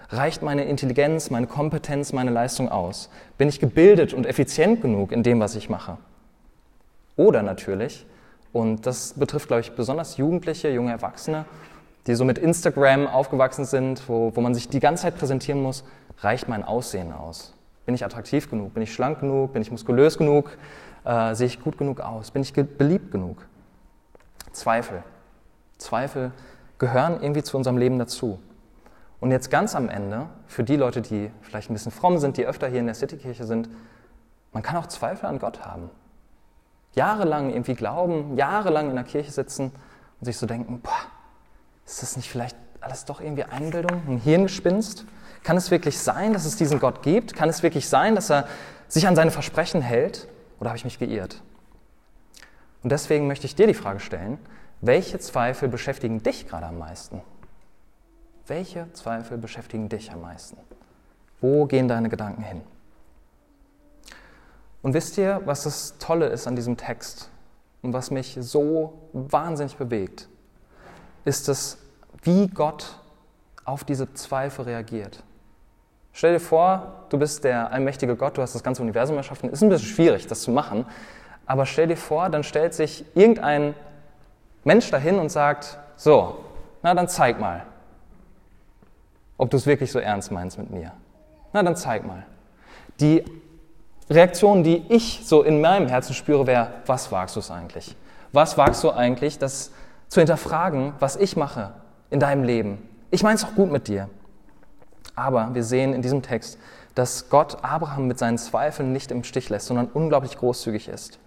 Reicht 0.09 0.41
meine 0.41 0.63
Intelligenz, 0.65 1.29
meine 1.29 1.45
Kompetenz, 1.45 2.11
meine 2.11 2.31
Leistung 2.31 2.69
aus? 2.69 3.11
Bin 3.37 3.49
ich 3.49 3.59
gebildet 3.59 4.15
und 4.15 4.25
effizient 4.25 4.81
genug 4.81 5.11
in 5.11 5.21
dem, 5.21 5.39
was 5.39 5.55
ich 5.55 5.69
mache? 5.69 5.97
Oder 7.15 7.43
natürlich, 7.43 8.07
und 8.51 8.87
das 8.87 9.13
betrifft, 9.13 9.47
glaube 9.47 9.61
ich, 9.61 9.73
besonders 9.73 10.17
Jugendliche, 10.17 10.69
junge 10.69 10.91
Erwachsene, 10.91 11.45
die 12.07 12.15
so 12.15 12.25
mit 12.25 12.39
Instagram 12.39 13.05
aufgewachsen 13.07 13.65
sind, 13.65 14.09
wo, 14.09 14.35
wo 14.35 14.41
man 14.41 14.55
sich 14.55 14.69
die 14.69 14.79
ganze 14.79 15.03
Zeit 15.03 15.17
präsentieren 15.17 15.61
muss, 15.61 15.83
reicht 16.19 16.47
mein 16.47 16.63
Aussehen 16.63 17.13
aus? 17.13 17.53
Bin 17.85 17.95
ich 17.95 18.03
attraktiv 18.03 18.49
genug? 18.49 18.73
Bin 18.73 18.83
ich 18.83 18.93
schlank 18.93 19.19
genug? 19.19 19.53
Bin 19.53 19.61
ich 19.61 19.71
muskulös 19.71 20.17
genug? 20.17 20.57
Äh, 21.03 21.35
sehe 21.35 21.47
ich 21.47 21.61
gut 21.61 21.77
genug 21.77 21.99
aus? 21.99 22.31
Bin 22.31 22.41
ich 22.41 22.53
beliebt 22.53 23.11
genug? 23.11 23.45
Zweifel. 24.51 25.03
Zweifel 25.77 26.31
gehören 26.79 27.21
irgendwie 27.21 27.43
zu 27.43 27.57
unserem 27.57 27.77
Leben 27.77 27.99
dazu. 27.99 28.39
Und 29.19 29.31
jetzt 29.31 29.49
ganz 29.49 29.75
am 29.75 29.89
Ende, 29.89 30.27
für 30.47 30.63
die 30.63 30.75
Leute, 30.75 31.01
die 31.01 31.31
vielleicht 31.41 31.69
ein 31.69 31.73
bisschen 31.73 31.91
fromm 31.91 32.17
sind, 32.17 32.37
die 32.37 32.45
öfter 32.45 32.67
hier 32.67 32.79
in 32.79 32.85
der 32.85 32.95
Citykirche 32.95 33.45
sind, 33.45 33.69
man 34.51 34.63
kann 34.63 34.77
auch 34.77 34.87
Zweifel 34.87 35.27
an 35.27 35.39
Gott 35.39 35.65
haben. 35.65 35.89
Jahrelang 36.93 37.49
irgendwie 37.49 37.75
glauben, 37.75 38.37
jahrelang 38.37 38.89
in 38.89 38.95
der 38.95 39.03
Kirche 39.03 39.31
sitzen 39.31 39.71
und 40.19 40.25
sich 40.25 40.37
so 40.37 40.45
denken, 40.45 40.79
boah, 40.79 40.91
ist 41.85 42.01
das 42.01 42.15
nicht 42.15 42.29
vielleicht 42.29 42.55
alles 42.79 43.05
doch 43.05 43.19
irgendwie 43.19 43.43
Einbildung, 43.43 44.01
ein 44.07 44.17
Hirngespinst? 44.17 45.05
Kann 45.45 45.57
es 45.57 45.69
wirklich 45.69 45.99
sein, 45.99 46.33
dass 46.33 46.45
es 46.45 46.55
diesen 46.55 46.79
Gott 46.79 47.03
gibt? 47.03 47.35
Kann 47.35 47.49
es 47.49 47.61
wirklich 47.61 47.87
sein, 47.87 48.15
dass 48.15 48.31
er 48.31 48.47
sich 48.87 49.07
an 49.07 49.15
seine 49.15 49.29
Versprechen 49.29 49.79
hält? 49.79 50.27
Oder 50.59 50.71
habe 50.71 50.77
ich 50.77 50.85
mich 50.85 50.97
geirrt? 50.97 51.43
Und 52.81 52.91
deswegen 52.91 53.27
möchte 53.27 53.45
ich 53.45 53.53
dir 53.53 53.67
die 53.67 53.75
Frage 53.75 53.99
stellen, 53.99 54.39
welche 54.81 55.19
Zweifel 55.19 55.69
beschäftigen 55.69 56.23
dich 56.23 56.47
gerade 56.47 56.65
am 56.65 56.79
meisten? 56.79 57.21
Welche 58.47 58.91
Zweifel 58.93 59.37
beschäftigen 59.37 59.87
dich 59.87 60.11
am 60.11 60.21
meisten? 60.21 60.57
Wo 61.41 61.65
gehen 61.67 61.87
deine 61.87 62.09
Gedanken 62.09 62.41
hin? 62.41 62.61
Und 64.81 64.95
wisst 64.95 65.15
ihr, 65.19 65.43
was 65.45 65.63
das 65.63 65.99
Tolle 65.99 66.25
ist 66.25 66.47
an 66.47 66.55
diesem 66.55 66.75
Text 66.75 67.29
und 67.83 67.93
was 67.93 68.09
mich 68.09 68.35
so 68.39 69.09
wahnsinnig 69.13 69.77
bewegt, 69.77 70.27
ist 71.23 71.49
es, 71.49 71.77
wie 72.23 72.47
Gott 72.47 72.99
auf 73.63 73.83
diese 73.83 74.11
Zweifel 74.15 74.65
reagiert. 74.65 75.23
Stell 76.17 76.31
dir 76.31 76.39
vor, 76.39 76.93
du 77.09 77.19
bist 77.19 77.43
der 77.43 77.73
allmächtige 77.73 78.15
Gott, 78.15 78.37
du 78.37 78.41
hast 78.41 78.55
das 78.55 78.63
ganze 78.63 78.81
Universum 78.81 79.17
erschaffen. 79.17 79.49
Ist 79.49 79.61
ein 79.61 79.67
bisschen 79.67 79.89
schwierig, 79.89 80.27
das 80.27 80.43
zu 80.43 80.51
machen. 80.51 80.85
Aber 81.45 81.65
stell 81.65 81.87
dir 81.87 81.97
vor, 81.97 82.29
dann 82.29 82.45
stellt 82.45 82.73
sich 82.73 83.03
irgendein 83.15 83.73
Mensch 84.63 84.89
dahin 84.89 85.19
und 85.19 85.29
sagt, 85.29 85.77
so, 85.97 86.37
na 86.81 86.93
dann 86.93 87.09
zeig 87.09 87.37
mal, 87.37 87.63
ob 89.37 89.49
du 89.49 89.57
es 89.57 89.65
wirklich 89.65 89.91
so 89.91 89.99
ernst 89.99 90.31
meinst 90.31 90.57
mit 90.57 90.69
mir. 90.69 90.93
Na 91.51 91.61
dann 91.61 91.75
zeig 91.75 92.07
mal. 92.07 92.25
Die 93.01 93.25
Reaktion, 94.09 94.63
die 94.63 94.85
ich 94.87 95.19
so 95.25 95.43
in 95.43 95.59
meinem 95.59 95.89
Herzen 95.89 96.13
spüre, 96.13 96.47
wäre, 96.47 96.75
was 96.85 97.11
wagst 97.11 97.35
du 97.35 97.41
es 97.41 97.51
eigentlich? 97.51 97.93
Was 98.31 98.57
wagst 98.57 98.81
du 98.85 98.91
eigentlich, 98.91 99.37
das 99.37 99.73
zu 100.07 100.21
hinterfragen, 100.21 100.93
was 100.97 101.17
ich 101.17 101.35
mache 101.35 101.73
in 102.09 102.21
deinem 102.21 102.45
Leben? 102.45 102.87
Ich 103.11 103.21
meine 103.21 103.35
es 103.35 103.43
auch 103.43 103.55
gut 103.55 103.69
mit 103.69 103.89
dir. 103.89 104.07
Aber 105.15 105.49
wir 105.53 105.63
sehen 105.63 105.93
in 105.93 106.01
diesem 106.01 106.21
Text, 106.21 106.57
dass 106.93 107.29
Gott 107.29 107.57
Abraham 107.63 108.07
mit 108.07 108.19
seinen 108.19 108.37
Zweifeln 108.37 108.91
nicht 108.91 109.11
im 109.11 109.23
Stich 109.23 109.49
lässt, 109.49 109.67
sondern 109.67 109.87
unglaublich 109.87 110.37
großzügig 110.37 110.87
ist. 110.87 111.19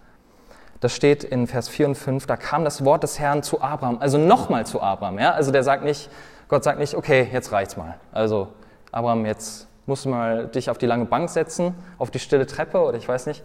Das 0.81 0.95
steht 0.95 1.25
in 1.25 1.47
Vers 1.47 1.69
4 1.69 1.89
und 1.89 1.95
5, 1.97 2.27
da 2.27 2.37
kam 2.37 2.65
das 2.65 2.85
Wort 2.85 3.03
des 3.03 3.19
Herrn 3.19 3.43
zu 3.43 3.61
Abraham, 3.61 3.99
also 4.01 4.17
nochmal 4.17 4.65
zu 4.65 4.81
Abraham. 4.81 5.19
Ja? 5.19 5.33
Also 5.33 5.51
der 5.51 5.65
sagt 5.65 5.85
nicht, 5.85 6.09
Gott 6.47 6.65
sagt 6.65 6.79
nicht, 6.79 6.95
okay, 6.95 7.29
jetzt 7.33 7.53
reicht's 7.53 7.77
mal. 7.77 7.97
Also 8.13 8.49
Abraham, 8.93 9.27
jetzt 9.27 9.67
musst 9.87 10.05
du 10.05 10.11
mal 10.11 10.47
dich 10.47 10.71
auf 10.71 10.79
die 10.79 10.87
lange 10.87 11.05
Bank 11.05 11.31
setzen, 11.31 11.75
auf 11.99 12.11
die 12.11 12.19
stille 12.19 12.47
Treppe 12.47 12.79
oder 12.81 12.97
ich 12.97 13.09
weiß 13.09 13.27
nicht, 13.27 13.43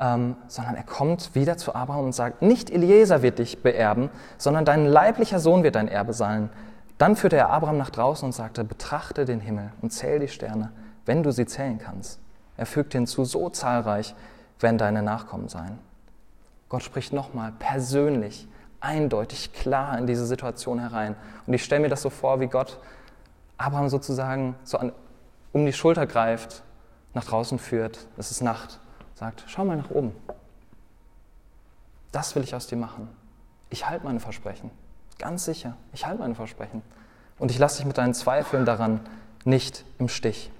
ähm, 0.00 0.36
sondern 0.48 0.74
er 0.74 0.82
kommt 0.82 1.34
wieder 1.34 1.58
zu 1.58 1.74
Abraham 1.74 2.06
und 2.06 2.14
sagt, 2.14 2.40
nicht 2.40 2.70
Eliezer 2.70 3.22
wird 3.22 3.38
dich 3.38 3.62
beerben, 3.62 4.08
sondern 4.38 4.64
dein 4.64 4.86
leiblicher 4.86 5.38
Sohn 5.38 5.62
wird 5.62 5.74
dein 5.74 5.88
Erbe 5.88 6.14
sein. 6.14 6.48
Dann 7.00 7.16
führte 7.16 7.38
er 7.38 7.48
Abraham 7.48 7.78
nach 7.78 7.88
draußen 7.88 8.26
und 8.26 8.32
sagte, 8.32 8.62
betrachte 8.62 9.24
den 9.24 9.40
Himmel 9.40 9.72
und 9.80 9.90
zähl 9.90 10.18
die 10.18 10.28
Sterne, 10.28 10.70
wenn 11.06 11.22
du 11.22 11.32
sie 11.32 11.46
zählen 11.46 11.78
kannst. 11.78 12.20
Er 12.58 12.66
fügte 12.66 12.98
hinzu, 12.98 13.24
so 13.24 13.48
zahlreich 13.48 14.14
werden 14.58 14.76
deine 14.76 15.02
Nachkommen 15.02 15.48
sein. 15.48 15.78
Gott 16.68 16.82
spricht 16.82 17.14
nochmal 17.14 17.54
persönlich, 17.58 18.46
eindeutig, 18.80 19.54
klar 19.54 19.96
in 19.96 20.06
diese 20.06 20.26
Situation 20.26 20.78
herein. 20.78 21.16
Und 21.46 21.54
ich 21.54 21.64
stelle 21.64 21.80
mir 21.80 21.88
das 21.88 22.02
so 22.02 22.10
vor, 22.10 22.38
wie 22.40 22.48
Gott 22.48 22.78
Abraham 23.56 23.88
sozusagen 23.88 24.54
so 24.64 24.76
an, 24.76 24.92
um 25.54 25.64
die 25.64 25.72
Schulter 25.72 26.06
greift, 26.06 26.62
nach 27.14 27.24
draußen 27.24 27.58
führt, 27.58 28.08
es 28.18 28.30
ist 28.30 28.42
Nacht, 28.42 28.78
sagt, 29.14 29.44
schau 29.46 29.64
mal 29.64 29.78
nach 29.78 29.90
oben. 29.90 30.14
Das 32.12 32.34
will 32.36 32.42
ich 32.42 32.54
aus 32.54 32.66
dir 32.66 32.76
machen. 32.76 33.08
Ich 33.70 33.88
halte 33.88 34.04
meine 34.04 34.20
Versprechen. 34.20 34.70
Ganz 35.20 35.44
sicher, 35.44 35.76
ich 35.92 36.06
halte 36.06 36.20
meine 36.20 36.34
Versprechen. 36.34 36.82
Und 37.38 37.50
ich 37.50 37.58
lasse 37.58 37.76
dich 37.76 37.86
mit 37.86 37.98
deinen 37.98 38.14
Zweifeln 38.14 38.64
daran 38.64 39.00
nicht 39.44 39.84
im 39.98 40.08
Stich. 40.08 40.50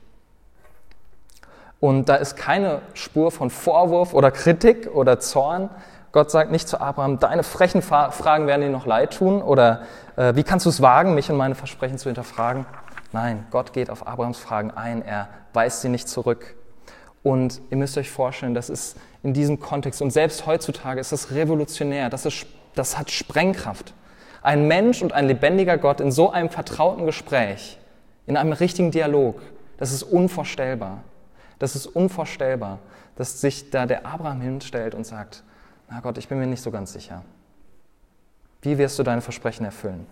Und 1.80 2.10
da 2.10 2.16
ist 2.16 2.36
keine 2.36 2.82
Spur 2.92 3.30
von 3.30 3.48
Vorwurf 3.50 4.12
oder 4.12 4.30
Kritik 4.30 4.90
oder 4.94 5.18
Zorn, 5.18 5.70
Gott 6.12 6.30
sagt 6.30 6.50
nicht 6.50 6.68
zu 6.68 6.80
Abraham, 6.80 7.20
deine 7.20 7.44
frechen 7.44 7.82
Fragen 7.82 8.48
werden 8.48 8.62
dir 8.62 8.70
noch 8.70 8.84
leid 8.84 9.14
tun 9.14 9.42
oder 9.42 9.82
äh, 10.16 10.34
wie 10.34 10.42
kannst 10.42 10.66
du 10.66 10.70
es 10.70 10.82
wagen, 10.82 11.14
mich 11.14 11.30
und 11.30 11.36
meine 11.36 11.54
Versprechen 11.54 11.98
zu 11.98 12.08
hinterfragen? 12.08 12.66
Nein, 13.12 13.46
Gott 13.50 13.72
geht 13.72 13.90
auf 13.90 14.06
Abrahams 14.06 14.38
Fragen 14.38 14.72
ein, 14.72 15.02
er 15.02 15.28
weist 15.52 15.82
sie 15.82 15.88
nicht 15.88 16.08
zurück. 16.08 16.56
Und 17.22 17.60
ihr 17.70 17.76
müsst 17.76 17.96
euch 17.96 18.10
vorstellen, 18.10 18.54
das 18.54 18.70
ist 18.70 18.96
in 19.22 19.34
diesem 19.34 19.60
Kontext 19.60 20.02
und 20.02 20.10
selbst 20.10 20.46
heutzutage 20.46 21.00
ist 21.00 21.12
das 21.12 21.30
revolutionär, 21.30 22.10
das, 22.10 22.26
ist, 22.26 22.46
das 22.74 22.98
hat 22.98 23.10
Sprengkraft. 23.10 23.94
Ein 24.42 24.66
Mensch 24.68 25.02
und 25.02 25.12
ein 25.12 25.26
lebendiger 25.26 25.76
Gott 25.78 26.00
in 26.00 26.12
so 26.12 26.30
einem 26.30 26.48
vertrauten 26.48 27.06
Gespräch, 27.06 27.78
in 28.26 28.36
einem 28.36 28.52
richtigen 28.52 28.90
Dialog, 28.90 29.40
das 29.78 29.92
ist 29.92 30.02
unvorstellbar. 30.02 31.02
Das 31.58 31.76
ist 31.76 31.86
unvorstellbar, 31.86 32.78
dass 33.16 33.40
sich 33.40 33.70
da 33.70 33.86
der 33.86 34.06
Abraham 34.06 34.40
hinstellt 34.40 34.94
und 34.94 35.06
sagt, 35.06 35.42
na 35.88 36.00
Gott, 36.00 36.16
ich 36.18 36.28
bin 36.28 36.38
mir 36.38 36.46
nicht 36.46 36.62
so 36.62 36.70
ganz 36.70 36.92
sicher. 36.92 37.22
Wie 38.62 38.78
wirst 38.78 38.98
du 38.98 39.02
deine 39.02 39.20
Versprechen 39.20 39.64
erfüllen? 39.64 40.06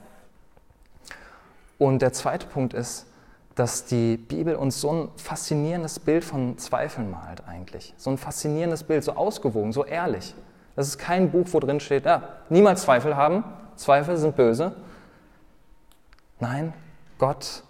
Und 1.78 2.02
der 2.02 2.12
zweite 2.12 2.46
Punkt 2.46 2.74
ist, 2.74 3.06
dass 3.54 3.84
die 3.86 4.16
Bibel 4.16 4.54
uns 4.56 4.80
so 4.80 4.92
ein 4.92 5.08
faszinierendes 5.16 5.98
Bild 5.98 6.24
von 6.24 6.58
Zweifeln 6.58 7.10
malt 7.10 7.42
eigentlich. 7.46 7.94
So 7.96 8.10
ein 8.10 8.18
faszinierendes 8.18 8.84
Bild, 8.84 9.04
so 9.04 9.12
ausgewogen, 9.12 9.72
so 9.72 9.84
ehrlich. 9.84 10.34
Das 10.76 10.86
ist 10.86 10.98
kein 10.98 11.30
Buch, 11.30 11.46
wo 11.52 11.60
drin 11.60 11.80
steht, 11.80 12.06
ja, 12.06 12.22
niemals 12.50 12.82
Zweifel 12.82 13.16
haben, 13.16 13.42
Zweifel 13.78 14.16
sind 14.16 14.36
böse. 14.36 14.72
Nein, 16.40 16.74
Gott 17.18 17.62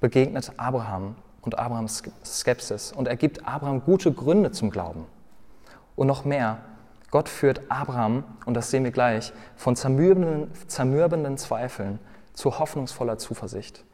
begegnet 0.00 0.52
Abraham 0.56 1.16
und 1.42 1.58
Abrahams 1.58 2.02
Skepsis 2.24 2.92
und 2.92 3.06
er 3.06 3.16
gibt 3.16 3.46
Abraham 3.46 3.84
gute 3.84 4.10
Gründe 4.10 4.52
zum 4.52 4.70
Glauben. 4.70 5.06
Und 5.96 6.06
noch 6.06 6.24
mehr, 6.24 6.58
Gott 7.10 7.28
führt 7.28 7.60
Abraham, 7.68 8.24
und 8.46 8.54
das 8.54 8.70
sehen 8.70 8.84
wir 8.84 8.90
gleich, 8.90 9.32
von 9.56 9.76
zermürbenden, 9.76 10.50
zermürbenden 10.66 11.36
Zweifeln 11.36 11.98
zu 12.32 12.58
hoffnungsvoller 12.58 13.18
Zuversicht. 13.18 13.84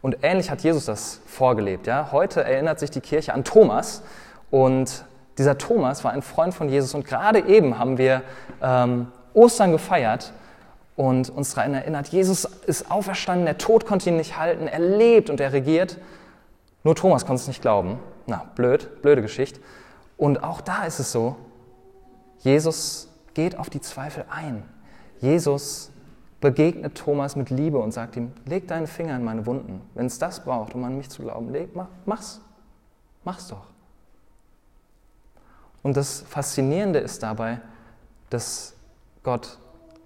Und 0.00 0.18
ähnlich 0.22 0.50
hat 0.50 0.62
Jesus 0.62 0.86
das 0.86 1.20
vorgelebt. 1.26 1.86
Ja? 1.86 2.10
Heute 2.10 2.42
erinnert 2.42 2.80
sich 2.80 2.90
die 2.90 3.00
Kirche 3.00 3.34
an 3.34 3.44
Thomas 3.44 4.02
und 4.50 5.04
dieser 5.38 5.58
Thomas 5.58 6.02
war 6.02 6.10
ein 6.10 6.22
Freund 6.22 6.54
von 6.54 6.68
Jesus 6.68 6.94
und 6.94 7.04
gerade 7.04 7.46
eben 7.46 7.78
haben 7.78 7.98
wir 7.98 8.22
ähm, 8.60 9.06
Ostern 9.32 9.70
gefeiert 9.70 10.32
und 10.96 11.30
uns 11.30 11.54
daran 11.54 11.74
erinnert, 11.74 12.08
Jesus 12.08 12.44
ist 12.44 12.90
auferstanden, 12.90 13.46
der 13.46 13.58
Tod 13.58 13.86
konnte 13.86 14.10
ihn 14.10 14.16
nicht 14.16 14.36
halten, 14.36 14.66
er 14.66 14.78
lebt 14.78 15.30
und 15.30 15.40
er 15.40 15.52
regiert. 15.52 15.98
Nur 16.84 16.94
Thomas 16.94 17.24
konnte 17.24 17.40
es 17.40 17.48
nicht 17.48 17.62
glauben. 17.62 17.98
Na, 18.26 18.44
blöd, 18.54 19.02
blöde 19.02 19.22
Geschichte. 19.22 19.60
Und 20.16 20.44
auch 20.44 20.60
da 20.60 20.84
ist 20.84 20.98
es 20.98 21.12
so, 21.12 21.36
Jesus 22.40 23.08
geht 23.34 23.58
auf 23.58 23.70
die 23.70 23.80
Zweifel 23.80 24.24
ein. 24.30 24.62
Jesus 25.20 25.90
begegnet 26.40 26.96
Thomas 26.96 27.36
mit 27.36 27.50
Liebe 27.50 27.78
und 27.78 27.92
sagt 27.92 28.16
ihm, 28.16 28.32
leg 28.44 28.68
deinen 28.68 28.86
Finger 28.86 29.16
in 29.16 29.24
meine 29.24 29.46
Wunden. 29.46 29.80
Wenn 29.94 30.06
es 30.06 30.18
das 30.18 30.44
braucht, 30.44 30.74
um 30.74 30.84
an 30.84 30.96
mich 30.96 31.08
zu 31.08 31.22
glauben, 31.22 31.50
leg, 31.50 31.74
mach, 31.74 31.88
mach's. 32.04 32.40
Mach's 33.24 33.48
doch. 33.48 33.66
Und 35.82 35.96
das 35.96 36.22
Faszinierende 36.28 36.98
ist 36.98 37.22
dabei, 37.22 37.60
dass 38.30 38.74
Gott 39.22 39.58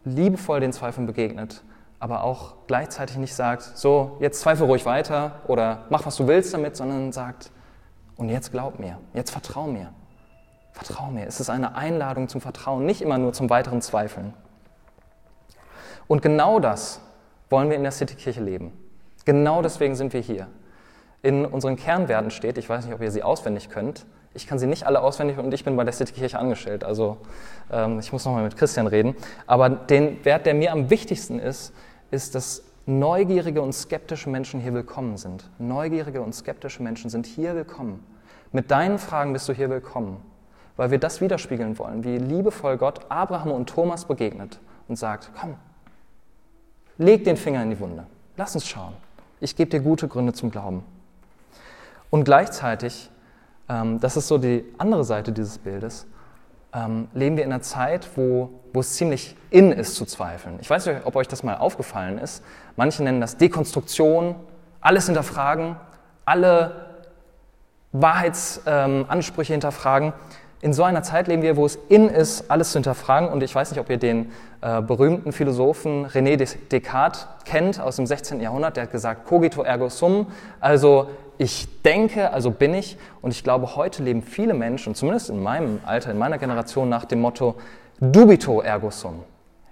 liebevoll 0.06 0.60
den 0.60 0.72
Zweifeln 0.72 1.06
begegnet, 1.06 1.62
aber 1.98 2.22
auch 2.22 2.54
gleichzeitig 2.66 3.16
nicht 3.16 3.34
sagt, 3.34 3.62
so, 3.62 4.16
jetzt 4.20 4.40
zweifle 4.40 4.64
ruhig 4.64 4.86
weiter 4.86 5.40
oder 5.48 5.84
mach, 5.90 6.06
was 6.06 6.16
du 6.16 6.26
willst 6.26 6.54
damit, 6.54 6.76
sondern 6.76 7.12
sagt, 7.12 7.50
und 8.16 8.28
jetzt 8.28 8.52
glaub 8.52 8.78
mir, 8.78 8.98
jetzt 9.12 9.30
vertrau 9.30 9.66
mir. 9.66 9.92
Vertrau 10.72 11.10
mir. 11.10 11.26
Es 11.26 11.40
ist 11.40 11.50
eine 11.50 11.74
Einladung 11.74 12.28
zum 12.28 12.40
Vertrauen, 12.40 12.86
nicht 12.86 13.02
immer 13.02 13.18
nur 13.18 13.32
zum 13.32 13.50
weiteren 13.50 13.82
Zweifeln. 13.82 14.34
Und 16.06 16.22
genau 16.22 16.60
das 16.60 17.00
wollen 17.50 17.68
wir 17.68 17.76
in 17.76 17.82
der 17.82 17.92
Citykirche 17.92 18.42
leben. 18.42 18.72
Genau 19.24 19.60
deswegen 19.62 19.96
sind 19.96 20.12
wir 20.12 20.20
hier. 20.20 20.46
In 21.22 21.44
unseren 21.44 21.76
Kernwerten 21.76 22.30
steht, 22.30 22.58
ich 22.58 22.68
weiß 22.68 22.84
nicht, 22.84 22.94
ob 22.94 23.00
ihr 23.00 23.10
sie 23.10 23.22
auswendig 23.22 23.68
könnt, 23.68 24.06
ich 24.34 24.46
kann 24.46 24.58
sie 24.58 24.66
nicht 24.66 24.86
alle 24.86 25.00
auswendig 25.00 25.38
und 25.38 25.52
ich 25.54 25.64
bin 25.64 25.76
bei 25.76 25.84
der 25.84 25.92
Citykirche 25.92 26.38
angestellt, 26.38 26.84
also 26.84 27.16
ähm, 27.72 27.98
ich 27.98 28.12
muss 28.12 28.24
nochmal 28.24 28.44
mit 28.44 28.56
Christian 28.56 28.86
reden. 28.86 29.16
Aber 29.46 29.70
den 29.70 30.24
Wert, 30.24 30.44
der 30.44 30.54
mir 30.54 30.72
am 30.72 30.90
wichtigsten 30.90 31.38
ist, 31.38 31.72
ist, 32.10 32.34
dass 32.34 32.62
neugierige 32.84 33.62
und 33.62 33.72
skeptische 33.72 34.28
Menschen 34.28 34.60
hier 34.60 34.74
willkommen 34.74 35.16
sind. 35.16 35.48
Neugierige 35.58 36.20
und 36.20 36.34
skeptische 36.34 36.82
Menschen 36.82 37.08
sind 37.10 37.26
hier 37.26 37.54
willkommen. 37.54 38.04
Mit 38.52 38.70
deinen 38.70 38.98
Fragen 38.98 39.32
bist 39.32 39.48
du 39.48 39.52
hier 39.52 39.70
willkommen 39.70 40.22
weil 40.76 40.90
wir 40.90 40.98
das 40.98 41.20
widerspiegeln 41.20 41.78
wollen, 41.78 42.04
wie 42.04 42.18
liebevoll 42.18 42.76
Gott 42.76 43.00
Abraham 43.08 43.52
und 43.52 43.68
Thomas 43.68 44.04
begegnet 44.04 44.60
und 44.88 44.96
sagt, 44.96 45.30
komm, 45.38 45.56
leg 46.98 47.24
den 47.24 47.36
Finger 47.36 47.62
in 47.62 47.70
die 47.70 47.80
Wunde, 47.80 48.06
lass 48.36 48.54
uns 48.54 48.68
schauen. 48.68 48.92
Ich 49.40 49.56
gebe 49.56 49.70
dir 49.70 49.80
gute 49.80 50.08
Gründe 50.08 50.32
zum 50.32 50.50
Glauben. 50.50 50.82
Und 52.10 52.24
gleichzeitig, 52.24 53.10
ähm, 53.68 54.00
das 54.00 54.16
ist 54.16 54.28
so 54.28 54.38
die 54.38 54.64
andere 54.78 55.04
Seite 55.04 55.32
dieses 55.32 55.58
Bildes, 55.58 56.06
ähm, 56.72 57.08
leben 57.14 57.36
wir 57.36 57.44
in 57.44 57.52
einer 57.52 57.62
Zeit, 57.62 58.08
wo, 58.16 58.50
wo 58.72 58.80
es 58.80 58.94
ziemlich 58.94 59.36
in 59.50 59.72
ist 59.72 59.94
zu 59.94 60.04
zweifeln. 60.04 60.58
Ich 60.60 60.68
weiß 60.68 60.86
nicht, 60.86 61.04
ob 61.04 61.16
euch 61.16 61.28
das 61.28 61.42
mal 61.42 61.56
aufgefallen 61.56 62.18
ist. 62.18 62.42
Manche 62.76 63.02
nennen 63.02 63.20
das 63.20 63.36
Dekonstruktion, 63.36 64.34
alles 64.80 65.06
hinterfragen, 65.06 65.76
alle 66.24 66.86
Wahrheitsansprüche 67.92 69.52
ähm, 69.52 69.54
hinterfragen 69.54 70.12
in 70.66 70.72
so 70.72 70.82
einer 70.84 71.02
Zeit 71.02 71.28
leben 71.28 71.42
wir, 71.42 71.56
wo 71.56 71.66
es 71.66 71.78
in 71.88 72.08
ist, 72.08 72.50
alles 72.50 72.72
zu 72.72 72.78
hinterfragen. 72.78 73.28
Und 73.28 73.42
ich 73.42 73.54
weiß 73.54 73.70
nicht, 73.70 73.78
ob 73.78 73.90
ihr 73.90 73.98
den 73.98 74.32
äh, 74.62 74.80
berühmten 74.80 75.32
Philosophen 75.32 76.06
René 76.06 76.36
Descartes 76.36 77.28
kennt 77.44 77.78
aus 77.78 77.96
dem 77.96 78.06
16. 78.06 78.40
Jahrhundert. 78.40 78.76
Der 78.76 78.84
hat 78.84 78.90
gesagt, 78.90 79.26
cogito 79.26 79.62
ergo 79.62 79.88
sum, 79.90 80.28
also 80.58 81.10
ich 81.38 81.82
denke, 81.82 82.32
also 82.32 82.50
bin 82.50 82.74
ich. 82.74 82.96
Und 83.22 83.30
ich 83.30 83.44
glaube, 83.44 83.76
heute 83.76 84.02
leben 84.02 84.22
viele 84.22 84.54
Menschen, 84.54 84.94
zumindest 84.94 85.30
in 85.30 85.42
meinem 85.42 85.80
Alter, 85.84 86.10
in 86.10 86.18
meiner 86.18 86.38
Generation, 86.38 86.88
nach 86.88 87.04
dem 87.04 87.20
Motto 87.20 87.56
dubito 88.00 88.60
ergo 88.60 88.90
sum. 88.90 89.24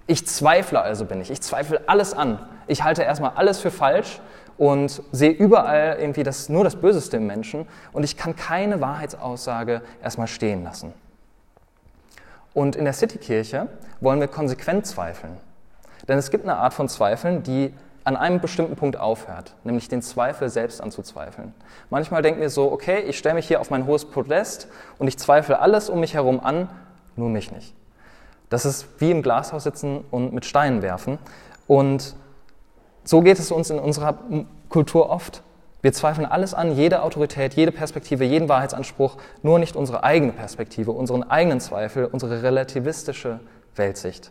Ich 0.07 0.27
zweifle 0.27 0.81
also 0.81 1.05
bin 1.05 1.21
ich. 1.21 1.31
Ich 1.31 1.41
zweifle 1.41 1.83
alles 1.87 2.13
an. 2.13 2.39
Ich 2.67 2.83
halte 2.83 3.03
erstmal 3.03 3.33
alles 3.37 3.61
für 3.61 3.71
falsch 3.71 4.21
und 4.57 5.03
sehe 5.13 5.31
überall 5.31 5.97
irgendwie 5.99 6.23
das, 6.23 6.49
nur 6.49 6.65
das 6.65 6.77
Böseste 6.77 7.17
im 7.17 7.27
Menschen 7.27 7.67
und 7.93 8.05
ich 8.05 8.17
kann 8.17 8.37
keine 8.37 8.81
Wahrheitsaussage 8.81 9.83
erstmal 10.03 10.29
stehen 10.29 10.63
lassen. 10.63 10.93
Und 12.53 12.77
in 12.77 12.85
der 12.85 12.93
Citykirche 12.93 13.69
wollen 14.01 14.21
wir 14.21 14.29
konsequent 14.29 14.87
zweifeln. 14.87 15.37
Denn 16.07 16.19
es 16.19 16.31
gibt 16.31 16.45
eine 16.45 16.57
Art 16.57 16.75
von 16.75 16.89
Zweifeln, 16.89 17.43
die 17.43 17.73
an 18.05 18.17
einem 18.17 18.41
bestimmten 18.41 18.77
Punkt 18.77 18.99
aufhört, 18.99 19.55
nämlich 19.65 19.89
den 19.89 20.03
Zweifel 20.03 20.51
selbst 20.51 20.83
anzuzweifeln. 20.83 21.55
Manchmal 21.89 22.21
denken 22.21 22.41
wir 22.41 22.51
so, 22.51 22.71
okay, 22.71 23.01
ich 23.01 23.17
stelle 23.17 23.35
mich 23.35 23.49
hier 23.49 23.61
auf 23.61 23.71
mein 23.71 23.87
hohes 23.87 24.05
Podest 24.05 24.69
und 24.99 25.09
ich 25.09 25.19
zweifle 25.19 25.59
alles 25.59 25.89
um 25.89 26.01
mich 26.01 26.15
herum 26.15 26.41
an, 26.41 26.69
nur 27.17 27.31
mich 27.31 27.51
nicht. 27.51 27.75
Das 28.51 28.67
ist 28.67 28.87
wie 28.99 29.11
im 29.11 29.23
Glashaus 29.23 29.65
sitzen 29.65 30.05
und 30.11 30.35
mit 30.35 30.45
Steinen 30.45 30.83
werfen. 30.83 31.19
Und 31.67 32.15
so 33.05 33.23
geht 33.23 33.39
es 33.39 33.51
uns 33.51 33.71
in 33.71 33.79
unserer 33.79 34.19
Kultur 34.69 35.09
oft. 35.09 35.43
Wir 35.81 35.93
zweifeln 35.93 36.27
alles 36.27 36.55
an, 36.55 36.73
jede 36.73 37.03
Autorität, 37.03 37.55
jede 37.55 37.73
Perspektive, 37.73 38.25
jeden 38.25 38.49
Wahrheitsanspruch, 38.49 39.17
nur 39.43 39.59
nicht 39.59 39.77
unsere 39.77 40.03
eigene 40.03 40.33
Perspektive, 40.33 40.93
unseren 40.93 41.23
eigenen 41.23 41.61
Zweifel, 41.61 42.07
unsere 42.07 42.43
relativistische 42.43 43.41
Weltsicht. 43.77 44.31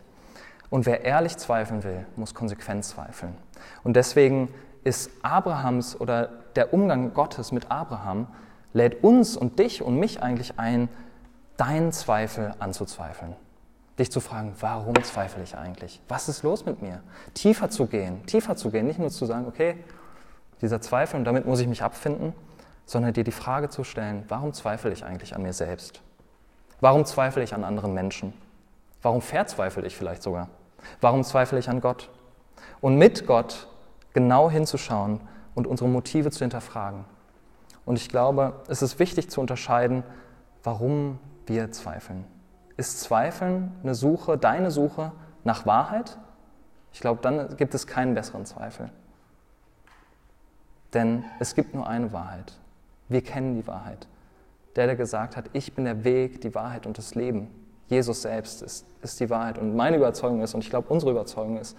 Und 0.70 0.86
wer 0.86 1.04
ehrlich 1.04 1.36
zweifeln 1.36 1.84
will, 1.84 2.06
muss 2.16 2.34
konsequent 2.34 2.84
zweifeln. 2.84 3.34
Und 3.82 3.96
deswegen 3.96 4.48
ist 4.84 5.10
Abrahams 5.22 6.00
oder 6.00 6.28
der 6.56 6.72
Umgang 6.72 7.14
Gottes 7.14 7.52
mit 7.52 7.70
Abraham 7.70 8.28
lädt 8.72 9.02
uns 9.02 9.36
und 9.36 9.58
dich 9.58 9.82
und 9.82 9.98
mich 9.98 10.22
eigentlich 10.22 10.58
ein, 10.58 10.88
deinen 11.56 11.92
Zweifel 11.92 12.54
anzuzweifeln. 12.58 13.34
Dich 13.98 14.10
zu 14.10 14.20
fragen, 14.20 14.54
warum 14.60 15.00
zweifle 15.04 15.42
ich 15.42 15.56
eigentlich? 15.56 16.00
Was 16.08 16.28
ist 16.28 16.42
los 16.42 16.66
mit 16.66 16.82
mir? 16.82 17.00
Tiefer 17.32 17.70
zu 17.70 17.86
gehen, 17.86 18.26
tiefer 18.26 18.56
zu 18.56 18.70
gehen, 18.70 18.86
nicht 18.86 18.98
nur 18.98 19.10
zu 19.10 19.24
sagen, 19.24 19.46
okay, 19.46 19.76
dieser 20.60 20.80
Zweifel 20.80 21.16
und 21.16 21.24
damit 21.24 21.46
muss 21.46 21.60
ich 21.60 21.68
mich 21.68 21.82
abfinden, 21.82 22.32
sondern 22.86 23.12
dir 23.12 23.24
die 23.24 23.32
Frage 23.32 23.68
zu 23.68 23.84
stellen, 23.84 24.24
warum 24.28 24.52
zweifle 24.52 24.92
ich 24.92 25.04
eigentlich 25.04 25.34
an 25.34 25.42
mir 25.42 25.52
selbst? 25.52 26.02
Warum 26.80 27.04
zweifle 27.04 27.42
ich 27.42 27.54
an 27.54 27.64
anderen 27.64 27.94
Menschen? 27.94 28.34
Warum 29.00 29.22
verzweifle 29.22 29.86
ich 29.86 29.96
vielleicht 29.96 30.22
sogar? 30.22 30.48
Warum 31.00 31.22
zweifle 31.22 31.58
ich 31.58 31.68
an 31.68 31.80
Gott? 31.80 32.10
Und 32.84 32.98
mit 32.98 33.26
Gott 33.26 33.66
genau 34.12 34.50
hinzuschauen 34.50 35.18
und 35.54 35.66
unsere 35.66 35.88
Motive 35.88 36.30
zu 36.30 36.40
hinterfragen. 36.40 37.06
Und 37.86 37.96
ich 37.96 38.10
glaube, 38.10 38.60
es 38.68 38.82
ist 38.82 38.98
wichtig 38.98 39.30
zu 39.30 39.40
unterscheiden, 39.40 40.02
warum 40.62 41.18
wir 41.46 41.72
zweifeln. 41.72 42.26
Ist 42.76 43.00
Zweifeln 43.00 43.72
eine 43.82 43.94
Suche, 43.94 44.36
deine 44.36 44.70
Suche 44.70 45.12
nach 45.44 45.64
Wahrheit? 45.64 46.18
Ich 46.92 47.00
glaube, 47.00 47.22
dann 47.22 47.56
gibt 47.56 47.74
es 47.74 47.86
keinen 47.86 48.12
besseren 48.12 48.44
Zweifel. 48.44 48.90
Denn 50.92 51.24
es 51.40 51.54
gibt 51.54 51.74
nur 51.74 51.86
eine 51.86 52.12
Wahrheit. 52.12 52.52
Wir 53.08 53.22
kennen 53.22 53.54
die 53.54 53.66
Wahrheit. 53.66 54.06
Der, 54.76 54.84
der 54.84 54.96
gesagt 54.96 55.38
hat, 55.38 55.48
ich 55.54 55.74
bin 55.74 55.86
der 55.86 56.04
Weg, 56.04 56.42
die 56.42 56.54
Wahrheit 56.54 56.84
und 56.84 56.98
das 56.98 57.14
Leben. 57.14 57.48
Jesus 57.88 58.20
selbst 58.20 58.60
ist, 58.60 58.84
ist 59.00 59.20
die 59.20 59.30
Wahrheit. 59.30 59.56
Und 59.56 59.74
meine 59.74 59.96
Überzeugung 59.96 60.42
ist, 60.42 60.52
und 60.52 60.62
ich 60.62 60.68
glaube, 60.68 60.92
unsere 60.92 61.12
Überzeugung 61.12 61.56
ist, 61.56 61.78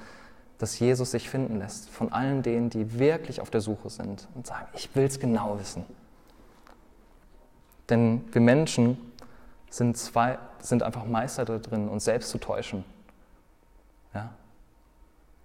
dass 0.58 0.80
Jesus 0.80 1.12
sich 1.12 1.30
finden 1.30 1.60
lässt 1.60 1.90
von 1.90 2.12
allen 2.12 2.42
denen, 2.42 2.70
die 2.70 2.98
wirklich 3.00 3.42
auf 3.42 3.50
der 3.50 3.62
Suche 3.62 3.90
sind 3.90 4.28
und 4.36 4.48
sagen, 4.48 4.68
ich 4.74 4.96
will 4.96 5.06
es 5.06 5.20
genau 5.20 5.60
wissen. 5.60 5.86
Denn 7.90 8.24
wir 8.32 8.42
Menschen 8.42 8.98
sind, 9.70 9.98
zwei, 9.98 10.38
sind 10.60 10.82
einfach 10.84 11.06
Meister 11.06 11.46
da 11.46 11.58
drin, 11.58 11.90
uns 11.90 12.06
selbst 12.06 12.30
zu 12.30 12.38
täuschen. 12.38 12.84
Ja? 14.14 14.30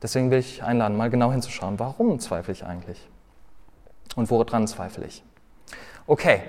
Deswegen 0.00 0.30
will 0.30 0.38
ich 0.38 0.62
einladen, 0.62 0.96
mal 0.96 1.10
genau 1.10 1.32
hinzuschauen, 1.32 1.78
warum 1.78 2.18
zweifle 2.20 2.52
ich 2.52 2.64
eigentlich? 2.64 3.08
Und 4.16 4.30
woran 4.30 4.66
zweifle 4.66 5.04
ich? 5.04 5.22
Okay, 6.06 6.42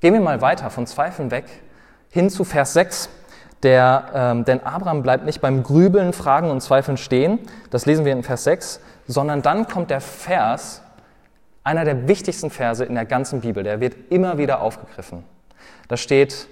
gehen 0.00 0.14
wir 0.14 0.20
mal 0.20 0.40
weiter 0.40 0.70
von 0.70 0.86
Zweifeln 0.86 1.30
weg 1.30 1.46
hin 2.10 2.30
zu 2.30 2.44
Vers 2.44 2.72
6. 2.74 3.08
Der, 3.62 4.04
ähm, 4.14 4.44
denn 4.44 4.64
Abraham 4.64 5.02
bleibt 5.02 5.24
nicht 5.24 5.40
beim 5.40 5.62
Grübeln, 5.62 6.12
Fragen 6.12 6.50
und 6.50 6.60
Zweifeln 6.60 6.96
stehen, 6.96 7.38
das 7.70 7.86
lesen 7.86 8.04
wir 8.04 8.12
in 8.12 8.22
Vers 8.22 8.44
6, 8.44 8.80
sondern 9.06 9.42
dann 9.42 9.66
kommt 9.68 9.90
der 9.90 10.00
Vers, 10.00 10.82
einer 11.62 11.84
der 11.84 12.06
wichtigsten 12.06 12.50
Verse 12.50 12.84
in 12.84 12.94
der 12.94 13.06
ganzen 13.06 13.40
Bibel, 13.40 13.62
der 13.62 13.80
wird 13.80 13.94
immer 14.10 14.36
wieder 14.36 14.60
aufgegriffen. 14.60 15.24
Da 15.88 15.96
steht, 15.96 16.46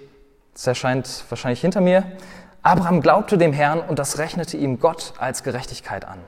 es 0.55 0.66
erscheint 0.66 1.24
wahrscheinlich 1.29 1.61
hinter 1.61 1.83
mir. 1.83 2.05
Abraham 2.62 3.00
glaubte 3.00 3.37
dem 3.37 3.53
Herrn 3.53 3.81
und 3.81 3.98
das 3.98 4.18
rechnete 4.18 4.57
ihm 4.57 4.79
Gott 4.81 5.14
als 5.18 5.42
Gerechtigkeit 5.42 6.07
an. 6.07 6.18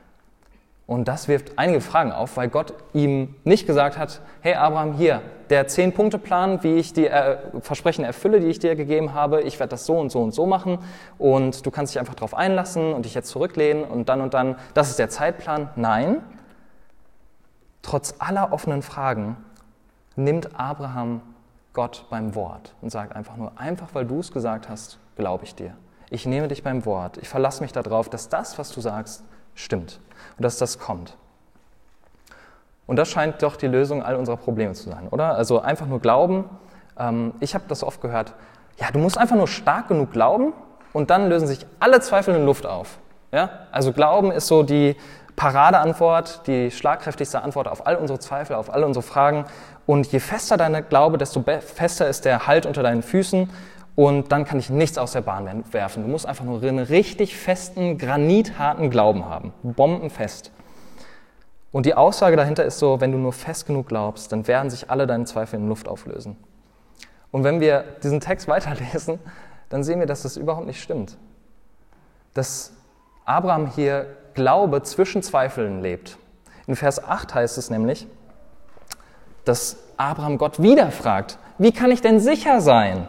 Und 0.87 1.09
das 1.09 1.29
wirft 1.29 1.59
einige 1.59 1.81
Fragen 1.81 2.13
auf, 2.13 2.37
weil 2.37 2.49
Gott 2.49 2.75
ihm 2.93 3.35
nicht 3.45 3.67
gesagt 3.67 3.97
hat, 3.97 4.21
hey 4.43 4.55
Abraham, 4.55 4.93
hier, 4.93 5.23
der 5.49 5.67
Zehn-Punkte-Plan, 5.67 6.63
wie 6.63 6.75
ich 6.75 6.93
die 6.93 7.07
äh, 7.07 7.39
Versprechen 7.61 8.05
erfülle, 8.05 8.41
die 8.41 8.49
ich 8.49 8.59
dir 8.59 8.77
gegeben 8.77 9.15
habe, 9.15 9.41
ich 9.43 9.59
werde 9.59 9.71
das 9.71 9.87
so 9.87 9.97
und 9.97 10.11
so 10.11 10.21
und 10.21 10.33
so 10.33 10.45
machen 10.45 10.79
und 11.17 11.65
du 11.65 11.71
kannst 11.71 11.95
dich 11.95 12.01
einfach 12.01 12.15
darauf 12.15 12.35
einlassen 12.35 12.93
und 12.93 13.07
dich 13.07 13.15
jetzt 13.15 13.29
zurücklehnen 13.31 13.85
und 13.85 14.11
dann 14.11 14.21
und 14.21 14.35
dann, 14.35 14.57
das 14.75 14.91
ist 14.91 14.99
der 14.99 15.09
Zeitplan. 15.09 15.71
Nein, 15.77 16.23
trotz 17.81 18.17
aller 18.19 18.53
offenen 18.53 18.83
Fragen 18.83 19.39
nimmt 20.17 20.59
Abraham 20.59 21.23
Gott 21.73 22.07
beim 22.11 22.35
Wort 22.35 22.75
und 22.83 22.91
sagt 22.91 23.17
einfach 23.17 23.37
nur, 23.37 23.59
einfach 23.59 23.89
weil 23.95 24.05
du 24.05 24.21
es 24.21 24.33
gesagt 24.33 24.69
hast, 24.69 24.99
glaube 25.17 25.45
ich 25.45 25.55
dir. 25.55 25.75
Ich 26.11 26.27
nehme 26.27 26.49
dich 26.49 26.63
beim 26.63 26.85
Wort. 26.85 27.17
Ich 27.17 27.29
verlasse 27.29 27.63
mich 27.63 27.73
darauf, 27.73 28.09
dass 28.11 28.29
das, 28.29 28.59
was 28.59 28.71
du 28.71 28.81
sagst, 28.81 29.25
stimmt 29.55 30.01
und 30.37 30.45
dass 30.45 30.59
das 30.59 30.79
kommt. 30.79 31.17
Und 32.87 32.97
das 32.97 33.09
scheint 33.09 33.43
doch 33.43 33.57
die 33.57 33.67
Lösung 33.67 34.03
all 34.03 34.17
unserer 34.17 34.37
Probleme 34.37 34.75
zu 34.75 34.91
sein, 34.91 35.09
oder? 35.09 35.35
Also 35.35 35.61
einfach 35.61 35.87
nur 35.87 36.01
glauben. 36.01 36.45
Ähm, 36.99 37.33
ich 37.41 37.55
habe 37.55 37.65
das 37.69 37.83
oft 37.83 38.01
gehört. 38.01 38.35
Ja, 38.79 38.91
du 38.93 38.99
musst 38.99 39.17
einfach 39.17 39.37
nur 39.37 39.49
stark 39.49 39.89
genug 39.89 40.13
glauben 40.13 40.53
und 40.93 41.11
dann 41.11 41.29
lösen 41.29 41.47
sich 41.47 41.67
alle 41.81 42.01
Zweifel 42.01 42.35
in 42.35 42.45
Luft 42.45 42.67
auf. 42.67 42.99
Ja? 43.33 43.51
Also 43.73 43.93
Glauben 43.93 44.31
ist 44.31 44.47
so 44.47 44.63
die 44.63 44.97
Paradeantwort, 45.37 46.47
die 46.47 46.71
schlagkräftigste 46.71 47.43
Antwort 47.43 47.69
auf 47.69 47.87
all 47.87 47.97
unsere 47.97 48.19
Zweifel, 48.21 48.55
auf 48.55 48.73
all 48.73 48.85
unsere 48.85 49.03
Fragen. 49.03 49.47
Und 49.87 50.07
je 50.13 50.21
fester 50.21 50.57
deine 50.57 50.83
Glaube, 50.83 51.19
desto 51.19 51.43
fester 51.43 52.09
ist 52.09 52.25
der 52.25 52.47
Halt 52.47 52.67
unter 52.67 52.83
deinen 52.83 53.03
Füßen. 53.03 53.51
Und 53.97 54.33
dann 54.33 54.45
kann 54.45 54.59
ich 54.59 54.71
nichts 54.71 54.99
aus 54.99 55.13
der 55.13 55.21
Bahn 55.21 55.65
werfen. 55.71 56.03
Du 56.03 56.09
musst 56.09 56.27
einfach 56.27 56.45
nur 56.45 56.63
einen 56.63 56.81
richtig 56.81 57.37
festen, 57.37 57.97
granitharten 57.97 58.91
Glauben 58.91 59.27
haben. 59.27 59.53
Bombenfest. 59.63 60.51
Und 61.71 61.87
die 61.87 61.95
Aussage 61.95 62.37
dahinter 62.37 62.65
ist 62.65 62.79
so, 62.79 63.01
wenn 63.01 63.13
du 63.13 63.19
nur 63.19 63.33
fest 63.33 63.67
genug 63.67 63.89
glaubst, 63.89 64.33
dann 64.33 64.47
werden 64.47 64.71
sich 64.71 64.91
alle 64.91 65.07
deine 65.07 65.25
Zweifel 65.25 65.59
in 65.59 65.69
Luft 65.69 65.89
auflösen. 65.89 66.37
Und 67.31 67.45
wenn 67.45 67.61
wir 67.61 67.85
diesen 68.03 68.21
Text 68.21 68.49
weiterlesen, 68.49 69.19
dann 69.69 69.85
sehen 69.85 70.01
wir, 70.01 70.07
dass 70.07 70.23
das 70.23 70.37
überhaupt 70.37 70.67
nicht 70.67 70.83
stimmt. 70.83 71.17
Dass 72.33 72.73
Abraham 73.25 73.67
hier 73.67 74.07
Glaube 74.35 74.83
zwischen 74.83 75.23
Zweifeln 75.23 75.81
lebt. 75.81 76.19
In 76.67 76.75
Vers 76.77 77.03
8 77.03 77.35
heißt 77.35 77.59
es 77.59 77.71
nämlich, 77.71 78.07
dass 79.45 79.77
Abraham 79.97 80.39
Gott 80.39 80.61
wieder 80.61 80.91
fragt, 80.91 81.39
wie 81.59 81.73
kann 81.73 81.91
ich 81.91 82.01
denn 82.01 82.19
sicher 82.19 82.61
sein, 82.61 83.07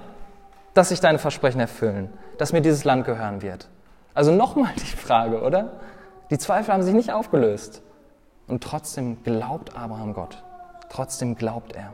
dass 0.76 0.90
sich 0.90 1.00
deine 1.00 1.18
Versprechen 1.18 1.60
erfüllen, 1.60 2.14
dass 2.38 2.54
mir 2.54 2.62
dieses 2.62 2.84
Land 2.84 3.06
gehören 3.06 3.42
wird? 3.42 3.70
Also 4.14 4.32
nochmal 4.32 4.74
die 4.76 4.96
Frage, 4.96 5.42
oder? 5.42 5.80
Die 6.30 6.38
Zweifel 6.38 6.74
haben 6.74 6.84
sich 6.84 6.94
nicht 6.94 7.12
aufgelöst. 7.12 7.82
Und 8.48 8.64
trotzdem 8.64 9.24
glaubt 9.24 9.76
Abraham 9.76 10.14
Gott. 10.14 10.44
Trotzdem 10.90 11.36
glaubt 11.36 11.74
er. 11.74 11.94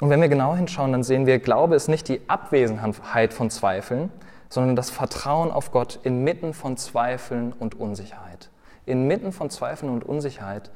Und 0.00 0.10
wenn 0.10 0.20
wir 0.20 0.28
genau 0.28 0.54
hinschauen, 0.54 0.92
dann 0.92 1.02
sehen 1.02 1.26
wir, 1.26 1.38
Glaube 1.38 1.76
ist 1.76 1.88
nicht 1.88 2.08
die 2.08 2.20
Abwesenheit 2.28 3.32
von 3.32 3.50
Zweifeln, 3.50 4.10
sondern 4.48 4.76
das 4.76 4.90
Vertrauen 4.90 5.50
auf 5.50 5.70
Gott 5.70 6.00
inmitten 6.02 6.54
von 6.54 6.76
Zweifeln 6.76 7.52
und 7.52 7.78
Unsicherheit. 7.78 8.50
Inmitten 8.84 9.32
von 9.32 9.48
Zweifeln 9.48 9.92
und 9.92 10.04
Unsicherheit, 10.04 10.70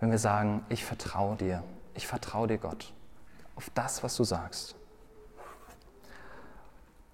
wenn 0.00 0.10
wir 0.10 0.18
sagen, 0.18 0.64
ich 0.68 0.84
vertraue 0.84 1.36
dir, 1.36 1.62
ich 1.94 2.06
vertraue 2.06 2.48
dir 2.48 2.58
Gott, 2.58 2.92
auf 3.54 3.70
das, 3.74 4.02
was 4.02 4.16
du 4.16 4.24
sagst. 4.24 4.74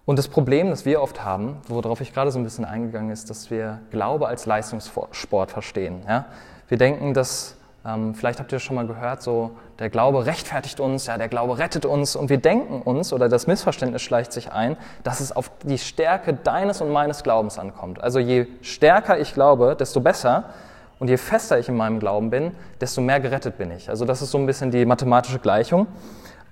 Und 0.06 0.18
das 0.18 0.28
Problem, 0.28 0.70
das 0.70 0.84
wir 0.84 1.02
oft 1.02 1.24
haben, 1.24 1.58
worauf 1.68 2.00
ich 2.00 2.12
gerade 2.12 2.30
so 2.30 2.38
ein 2.38 2.44
bisschen 2.44 2.64
eingegangen 2.64 3.10
ist, 3.10 3.30
dass 3.30 3.50
wir 3.50 3.80
Glaube 3.90 4.26
als 4.26 4.46
Leistungssport 4.46 5.50
verstehen. 5.50 6.02
Ja? 6.08 6.26
Wir 6.68 6.78
denken, 6.78 7.14
dass 7.14 7.56
ähm, 7.84 8.14
vielleicht 8.14 8.40
habt 8.40 8.52
ihr 8.52 8.58
schon 8.58 8.76
mal 8.76 8.86
gehört, 8.86 9.22
so 9.22 9.52
der 9.78 9.88
Glaube 9.88 10.26
rechtfertigt 10.26 10.80
uns, 10.80 11.06
ja, 11.06 11.16
der 11.16 11.28
Glaube 11.28 11.58
rettet 11.58 11.86
uns 11.86 12.14
und 12.14 12.28
wir 12.28 12.36
denken 12.36 12.82
uns 12.82 13.12
oder 13.12 13.28
das 13.28 13.46
Missverständnis 13.46 14.02
schleicht 14.02 14.32
sich 14.32 14.52
ein, 14.52 14.76
dass 15.02 15.20
es 15.20 15.32
auf 15.32 15.50
die 15.62 15.78
Stärke 15.78 16.34
deines 16.34 16.82
und 16.82 16.90
meines 16.90 17.22
Glaubens 17.22 17.58
ankommt. 17.58 18.02
Also 18.02 18.18
je 18.18 18.46
stärker 18.60 19.18
ich 19.18 19.32
glaube, 19.32 19.76
desto 19.78 20.00
besser 20.00 20.50
und 20.98 21.08
je 21.08 21.16
fester 21.16 21.58
ich 21.58 21.70
in 21.70 21.76
meinem 21.76 22.00
Glauben 22.00 22.28
bin, 22.28 22.52
desto 22.80 23.00
mehr 23.00 23.20
gerettet 23.20 23.56
bin 23.56 23.70
ich. 23.70 23.88
Also 23.88 24.04
das 24.04 24.20
ist 24.20 24.30
so 24.30 24.38
ein 24.38 24.44
bisschen 24.44 24.70
die 24.70 24.84
mathematische 24.84 25.38
Gleichung. 25.38 25.86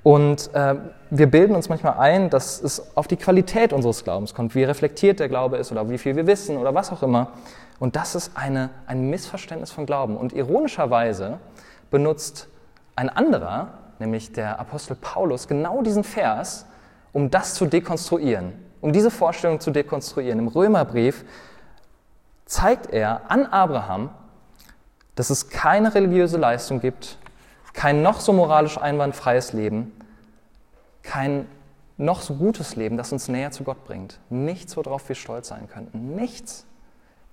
Und 0.03 0.55
äh, 0.55 0.77
wir 1.11 1.31
bilden 1.31 1.55
uns 1.55 1.69
manchmal 1.69 1.99
ein, 1.99 2.31
dass 2.31 2.63
es 2.63 2.97
auf 2.97 3.09
die 3.09 3.17
Qualität 3.17 3.73
unseres 3.73 4.05
Glaubens 4.05 4.35
kommt, 4.35 4.55
wie 4.55 4.65
reflektiert 4.65 5.21
der 5.21 5.29
Glaube 5.29 5.57
ist 5.57 5.73
oder 5.73 5.89
wie 5.91 5.99
viel 5.99 6.17
wir 6.17 6.27
wissen 6.27 6.57
oder 6.57 6.75
was 6.75 6.93
auch 6.93 7.03
immer. 7.03 7.33
Und 7.79 7.97
das 7.97 8.15
ist 8.15 8.33
eine, 8.35 8.71
ein 8.87 9.09
Missverständnis 9.11 9.71
von 9.71 9.87
Glauben. 9.87 10.17
Und 10.17 10.33
ironischerweise 10.33 11.39
benutzt 11.91 12.49
ein 12.97 13.09
anderer, 13.09 13.69
nämlich 13.99 14.33
der 14.33 14.59
Apostel 14.59 14.97
Paulus, 14.97 15.49
genau 15.49 15.83
diesen 15.83 16.05
Vers, 16.05 16.67
um 17.13 17.31
das 17.31 17.55
zu 17.55 17.67
dekonstruieren, 17.67 18.53
um 18.81 18.93
diese 18.93 19.11
Vorstellung 19.11 19.61
zu 19.61 19.71
dekonstruieren. 19.71 20.39
Im 20.39 20.49
Römerbrief 20.49 21.25
zeigt 22.47 22.93
er 22.93 23.31
an 23.31 23.47
Abraham, 23.47 24.11
dass 25.15 25.31
es 25.31 25.49
keine 25.49 25.95
religiöse 25.95 26.39
Leistung 26.39 26.81
gibt, 26.81 27.19
kein 27.79 28.03
noch 28.03 28.19
so 28.19 28.33
moralisch 28.33 28.77
einwandfreies 28.77 29.53
Leben, 29.53 29.93
kein 31.05 31.47
noch 31.97 32.23
so 32.23 32.35
gutes 32.35 32.75
Leben, 32.75 32.97
das 32.97 33.13
uns 33.13 33.29
näher 33.29 33.53
zu 33.53 33.63
Gott 33.63 33.85
bringt. 33.85 34.19
Nichts, 34.31 34.77
worauf 34.77 35.09
wir 35.09 35.15
stolz 35.15 35.47
sein 35.47 35.69
könnten. 35.73 36.17
Nichts. 36.17 36.67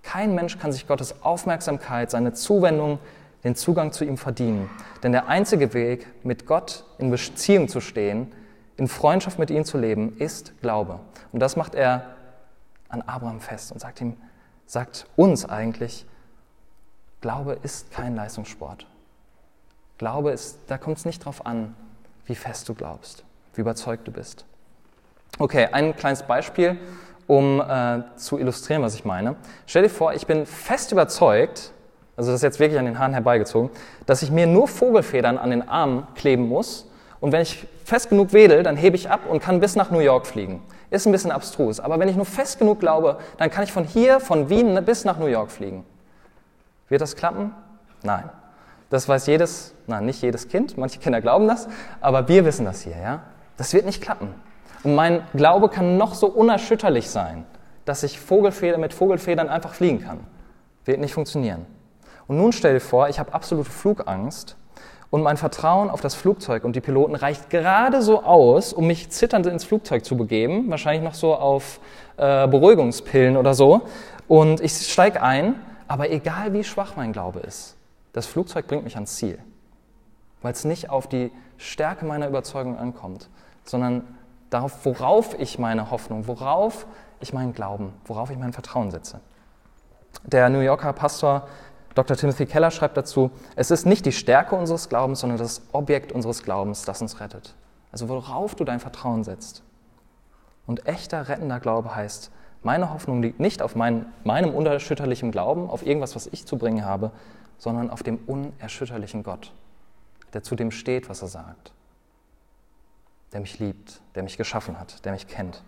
Kein 0.03 0.35
Mensch 0.35 0.59
kann 0.59 0.71
sich 0.71 0.87
Gottes 0.87 1.23
Aufmerksamkeit, 1.23 2.11
seine 2.11 2.33
Zuwendung, 2.33 2.99
den 3.43 3.55
Zugang 3.55 3.91
zu 3.91 4.05
ihm 4.05 4.17
verdienen. 4.17 4.69
Denn 5.01 5.13
der 5.13 5.29
einzige 5.29 5.73
Weg, 5.73 6.05
mit 6.23 6.45
Gott 6.45 6.85
in 6.99 7.09
Beziehung 7.09 7.67
zu 7.67 7.81
stehen, 7.81 8.31
in 8.77 8.87
Freundschaft 8.87 9.39
mit 9.39 9.49
ihm 9.49 9.65
zu 9.65 9.79
leben, 9.79 10.15
ist 10.19 10.53
Glaube. 10.61 10.99
Und 11.31 11.39
das 11.39 11.55
macht 11.55 11.73
er 11.73 12.13
an 12.89 13.01
Abraham 13.01 13.39
fest 13.39 13.71
und 13.71 13.79
sagt 13.79 13.99
ihm, 13.99 14.15
sagt 14.67 15.07
uns 15.15 15.43
eigentlich, 15.43 16.05
Glaube 17.19 17.57
ist 17.63 17.89
kein 17.89 18.15
Leistungssport. 18.15 18.85
Glaube 19.97 20.31
ist, 20.31 20.59
da 20.67 20.77
kommt 20.77 20.97
es 20.97 21.05
nicht 21.05 21.21
darauf 21.21 21.45
an, 21.45 21.75
wie 22.25 22.35
fest 22.35 22.67
du 22.67 22.73
glaubst, 22.73 23.23
wie 23.53 23.61
überzeugt 23.61 24.07
du 24.07 24.11
bist. 24.11 24.45
Okay, 25.39 25.67
ein 25.71 25.95
kleines 25.95 26.23
Beispiel, 26.23 26.77
um 27.27 27.61
äh, 27.61 28.03
zu 28.15 28.37
illustrieren, 28.37 28.81
was 28.81 28.95
ich 28.95 29.05
meine. 29.05 29.35
Stell 29.67 29.83
dir 29.83 29.89
vor, 29.89 30.13
ich 30.13 30.27
bin 30.27 30.45
fest 30.45 30.91
überzeugt, 30.91 31.71
also 32.17 32.31
das 32.31 32.39
ist 32.39 32.43
jetzt 32.43 32.59
wirklich 32.59 32.79
an 32.79 32.85
den 32.85 32.99
Haaren 32.99 33.13
herbeigezogen, 33.13 33.69
dass 34.05 34.21
ich 34.21 34.31
mir 34.31 34.47
nur 34.47 34.67
Vogelfedern 34.67 35.37
an 35.37 35.49
den 35.49 35.67
Armen 35.67 36.07
kleben 36.15 36.47
muss 36.47 36.89
und 37.19 37.31
wenn 37.31 37.41
ich 37.41 37.67
fest 37.83 38.09
genug 38.09 38.33
wedel, 38.33 38.63
dann 38.63 38.77
hebe 38.77 38.95
ich 38.95 39.09
ab 39.09 39.21
und 39.29 39.41
kann 39.41 39.59
bis 39.59 39.75
nach 39.75 39.91
New 39.91 39.99
York 39.99 40.27
fliegen. 40.27 40.61
Ist 40.89 41.05
ein 41.05 41.11
bisschen 41.11 41.31
abstrus, 41.31 41.79
aber 41.79 41.99
wenn 41.99 42.07
ich 42.07 42.15
nur 42.15 42.25
fest 42.25 42.59
genug 42.59 42.79
glaube, 42.79 43.17
dann 43.37 43.49
kann 43.49 43.63
ich 43.63 43.71
von 43.71 43.83
hier, 43.83 44.19
von 44.19 44.49
Wien 44.49 44.83
bis 44.85 45.05
nach 45.05 45.17
New 45.17 45.25
York 45.25 45.51
fliegen. 45.51 45.85
Wird 46.87 47.01
das 47.01 47.15
klappen? 47.15 47.53
Nein. 48.03 48.29
Das 48.95 49.09
weiß 49.09 49.27
jedes, 49.27 49.73
nein, 49.87 50.05
nicht 50.05 50.21
jedes 50.21 50.47
Kind, 50.47 50.77
manche 50.77 51.01
Kinder 51.01 51.19
glauben 51.19 51.49
das, 51.49 51.67
aber 51.99 52.29
wir 52.29 52.45
wissen 52.45 52.63
das 52.63 52.79
hier, 52.79 52.95
ja? 52.97 53.23
Das 53.57 53.73
wird 53.73 53.85
nicht 53.85 54.01
klappen. 54.01 54.33
Und 54.83 54.95
mein 54.95 55.23
Glaube 55.33 55.67
kann 55.67 55.97
noch 55.97 56.13
so 56.13 56.27
unerschütterlich 56.27 57.09
sein, 57.09 57.45
dass 57.83 58.03
ich 58.03 58.21
Vogelfeder, 58.21 58.77
mit 58.77 58.93
Vogelfedern 58.93 59.49
einfach 59.49 59.73
fliegen 59.73 59.99
kann. 59.99 60.21
Wird 60.85 61.01
nicht 61.01 61.13
funktionieren. 61.13 61.65
Und 62.27 62.37
nun 62.37 62.53
stell 62.53 62.75
dir 62.75 62.79
vor, 62.79 63.09
ich 63.09 63.19
habe 63.19 63.33
absolute 63.33 63.69
Flugangst 63.69 64.55
und 65.09 65.23
mein 65.23 65.35
Vertrauen 65.35 65.89
auf 65.89 65.99
das 65.99 66.15
Flugzeug 66.15 66.63
und 66.63 66.77
die 66.77 66.81
Piloten 66.81 67.15
reicht 67.15 67.49
gerade 67.49 68.01
so 68.01 68.23
aus, 68.23 68.71
um 68.71 68.87
mich 68.87 69.09
zitternd 69.09 69.45
ins 69.45 69.65
Flugzeug 69.65 70.05
zu 70.05 70.15
begeben, 70.15 70.69
wahrscheinlich 70.69 71.03
noch 71.03 71.15
so 71.15 71.35
auf 71.35 71.81
äh, 72.15 72.47
Beruhigungspillen 72.47 73.35
oder 73.35 73.55
so. 73.55 73.81
Und 74.29 74.61
ich 74.61 74.71
steige 74.89 75.21
ein 75.21 75.55
aber 75.87 76.09
egal 76.09 76.53
wie 76.53 76.63
schwach 76.63 76.95
mein 76.95 77.13
Glaube 77.13 77.39
ist, 77.39 77.74
das 78.15 78.27
Flugzeug 78.27 78.67
bringt 78.67 78.85
mich 78.85 78.95
ans 78.95 79.17
Ziel, 79.17 79.39
weil 80.41 80.53
es 80.53 80.63
nicht 80.63 80.89
auf 80.89 81.07
die 81.07 81.33
Stärke 81.57 82.05
meiner 82.05 82.29
Überzeugung 82.29 82.77
ankommt, 82.77 83.29
sondern 83.65 84.03
darauf, 84.49 84.85
worauf 84.85 85.37
ich 85.37 85.59
meine 85.59 85.91
Hoffnung, 85.91 86.25
worauf 86.25 86.87
ich 87.19 87.33
meinen 87.33 87.53
Glauben, 87.53 87.91
worauf 88.05 88.29
ich 88.31 88.37
mein 88.37 88.53
Vertrauen 88.53 88.89
setze. 88.89 89.19
Der 90.23 90.47
New 90.47 90.61
Yorker 90.61 90.93
Pastor 90.93 91.45
Dr. 91.93 92.15
Timothy 92.15 92.45
Keller 92.45 92.71
schreibt 92.71 92.95
dazu, 92.95 93.31
es 93.57 93.69
ist 93.69 93.85
nicht 93.85 94.05
die 94.05 94.13
Stärke 94.13 94.55
unseres 94.55 94.87
Glaubens, 94.87 95.19
sondern 95.19 95.37
das 95.37 95.61
Objekt 95.73 96.13
unseres 96.13 96.41
Glaubens, 96.41 96.83
das 96.83 97.01
uns 97.01 97.19
rettet. 97.19 97.53
Also 97.91 98.07
worauf 98.07 98.55
du 98.55 98.63
dein 98.63 98.79
Vertrauen 98.79 99.25
setzt. 99.25 99.61
Und 100.65 100.87
echter 100.87 101.27
rettender 101.27 101.59
Glaube 101.59 101.95
heißt, 101.95 102.31
meine 102.63 102.93
Hoffnung 102.93 103.21
liegt 103.21 103.41
nicht 103.41 103.61
auf 103.61 103.75
mein, 103.75 104.05
meinem 104.23 104.53
unerschütterlichen 104.53 105.31
Glauben, 105.31 105.69
auf 105.69 105.85
irgendwas, 105.85 106.15
was 106.15 106.27
ich 106.27 106.45
zu 106.45 106.57
bringen 106.57 106.85
habe, 106.85 107.11
sondern 107.57 107.89
auf 107.89 108.03
dem 108.03 108.17
unerschütterlichen 108.27 109.23
Gott, 109.23 109.51
der 110.33 110.43
zu 110.43 110.55
dem 110.55 110.71
steht, 110.71 111.09
was 111.09 111.21
er 111.21 111.27
sagt, 111.27 111.71
der 113.33 113.39
mich 113.39 113.59
liebt, 113.59 114.01
der 114.15 114.23
mich 114.23 114.37
geschaffen 114.37 114.79
hat, 114.79 115.03
der 115.05 115.13
mich 115.13 115.27
kennt. 115.27 115.63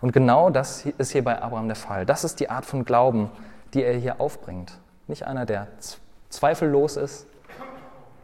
Und 0.00 0.12
genau 0.12 0.50
das 0.50 0.86
ist 0.86 1.12
hier 1.12 1.24
bei 1.24 1.40
Abraham 1.40 1.66
der 1.66 1.76
Fall. 1.76 2.04
Das 2.04 2.24
ist 2.24 2.40
die 2.40 2.50
Art 2.50 2.66
von 2.66 2.84
Glauben, 2.84 3.30
die 3.72 3.82
er 3.82 3.96
hier 3.96 4.20
aufbringt. 4.20 4.78
Nicht 5.06 5.26
einer, 5.26 5.46
der 5.46 5.68
zweifellos 6.28 6.96
ist, 6.96 7.26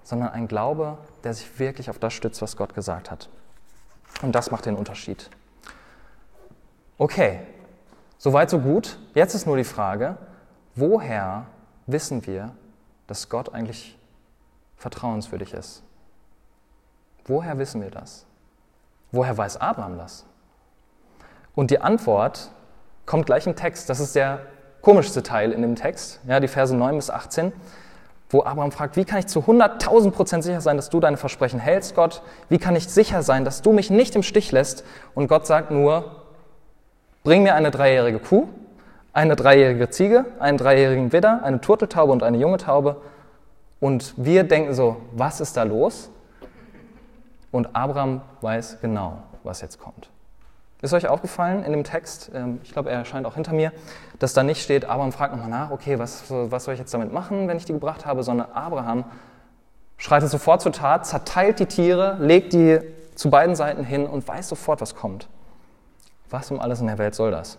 sondern 0.02 0.30
ein 0.30 0.48
Glaube, 0.48 0.98
der 1.24 1.34
sich 1.34 1.58
wirklich 1.58 1.90
auf 1.90 1.98
das 1.98 2.12
stützt, 2.12 2.42
was 2.42 2.56
Gott 2.56 2.74
gesagt 2.74 3.10
hat. 3.10 3.28
Und 4.22 4.34
das 4.34 4.50
macht 4.50 4.66
den 4.66 4.76
Unterschied. 4.76 5.30
Okay, 6.98 7.40
Soweit, 8.22 8.50
so 8.50 8.58
gut. 8.58 8.98
Jetzt 9.14 9.34
ist 9.34 9.46
nur 9.46 9.56
die 9.56 9.64
Frage, 9.64 10.18
woher 10.74 11.46
wissen 11.86 12.26
wir, 12.26 12.50
dass 13.11 13.29
Gott 13.29 13.53
eigentlich 13.53 13.99
vertrauenswürdig 14.77 15.53
ist? 15.53 15.83
Woher 17.27 17.59
wissen 17.59 17.83
wir 17.83 17.90
das? 17.90 18.25
Woher 19.12 19.37
weiß 19.37 19.57
Abraham 19.59 19.99
das? 19.99 20.25
Und 21.55 21.70
die 21.70 21.81
Antwort 21.81 22.51
kommt 23.07 23.27
gleich 23.27 23.46
im 23.46 23.57
Text. 23.57 23.90
Das 23.90 24.01
ist 24.01 24.14
der 24.14 24.40
komischste 24.81 25.23
Teil 25.23 25.53
in 25.53 25.61
dem 25.61 25.75
Text, 25.75 26.20
ja, 26.27 26.40
die 26.40 26.49
Verse 26.49 26.75
9 26.75 26.96
bis 26.96 27.11
18, 27.11 27.53
wo 28.31 28.44
Abraham 28.44 28.73
fragt, 28.73 28.96
wie 28.96 29.05
kann 29.05 29.18
ich 29.18 29.27
zu 29.27 29.40
100.000 29.40 30.12
Prozent 30.12 30.44
sicher 30.44 30.61
sein, 30.61 30.77
dass 30.77 30.88
du 30.88 31.01
deine 31.01 31.16
Versprechen 31.16 31.59
hältst, 31.59 31.96
Gott? 31.96 32.23
Wie 32.49 32.59
kann 32.59 32.77
ich 32.77 32.88
sicher 32.88 33.23
sein, 33.23 33.44
dass 33.44 33.61
du 33.61 33.73
mich 33.73 33.90
nicht 33.90 34.14
im 34.14 34.23
Stich 34.23 34.53
lässt? 34.53 34.85
Und 35.14 35.27
Gott 35.27 35.46
sagt 35.46 35.70
nur, 35.70 36.20
Bring 37.23 37.42
mir 37.42 37.55
eine 37.55 37.70
dreijährige 37.70 38.18
Kuh, 38.18 38.49
eine 39.12 39.37
dreijährige 39.37 39.90
Ziege, 39.90 40.27
einen 40.38 40.59
dreijährigen 40.59 41.12
Widder, 41.12 41.42
eine 41.42 41.61
Turteltaube 41.61 42.12
und 42.12 42.23
eine 42.23 42.38
junge 42.38 42.59
Taube. 42.59 42.96
Und 43.81 44.14
wir 44.16 44.44
denken 44.44 44.75
so, 44.75 44.96
was 45.12 45.40
ist 45.40 45.57
da 45.57 45.62
los? 45.64 46.11
Und 47.51 47.75
Abraham 47.75 48.20
weiß 48.40 48.79
genau, 48.81 49.18
was 49.42 49.61
jetzt 49.61 49.81
kommt. 49.81 50.11
Ist 50.83 50.94
euch 50.94 51.09
aufgefallen 51.09 51.62
in 51.64 51.73
dem 51.73 51.85
Text, 51.85 52.31
ähm, 52.35 52.61
ich 52.62 52.73
glaube, 52.73 52.90
er 52.90 52.99
erscheint 52.99 53.27
auch 53.27 53.35
hinter 53.35 53.53
mir, 53.53 53.73
dass 54.18 54.33
da 54.33 54.42
nicht 54.42 54.62
steht, 54.62 54.87
Abraham 54.87 55.12
fragt 55.12 55.35
nochmal 55.35 55.51
nach, 55.51 55.70
okay, 55.70 55.99
was, 55.99 56.25
was 56.29 56.64
soll 56.64 56.75
ich 56.75 56.81
jetzt 56.81 56.94
damit 56.94 57.12
machen, 57.12 57.49
wenn 57.49 57.59
ich 57.59 57.66
die 57.66 57.73
gebracht 57.73 58.07
habe, 58.07 58.23
sondern 58.23 58.51
Abraham 58.53 59.05
schreitet 59.99 60.31
sofort 60.31 60.62
zur 60.62 60.73
Tat, 60.73 61.05
zerteilt 61.05 61.59
die 61.59 61.66
Tiere, 61.66 62.16
legt 62.20 62.55
die 62.55 62.81
zu 63.14 63.29
beiden 63.29 63.55
Seiten 63.55 63.85
hin 63.85 64.07
und 64.07 64.27
weiß 64.27 64.49
sofort, 64.49 64.81
was 64.81 64.94
kommt. 64.94 65.29
Was 66.31 66.51
um 66.51 66.59
alles 66.59 66.81
in 66.81 66.87
der 66.87 66.96
Welt 66.96 67.14
soll 67.14 67.31
das? 67.31 67.59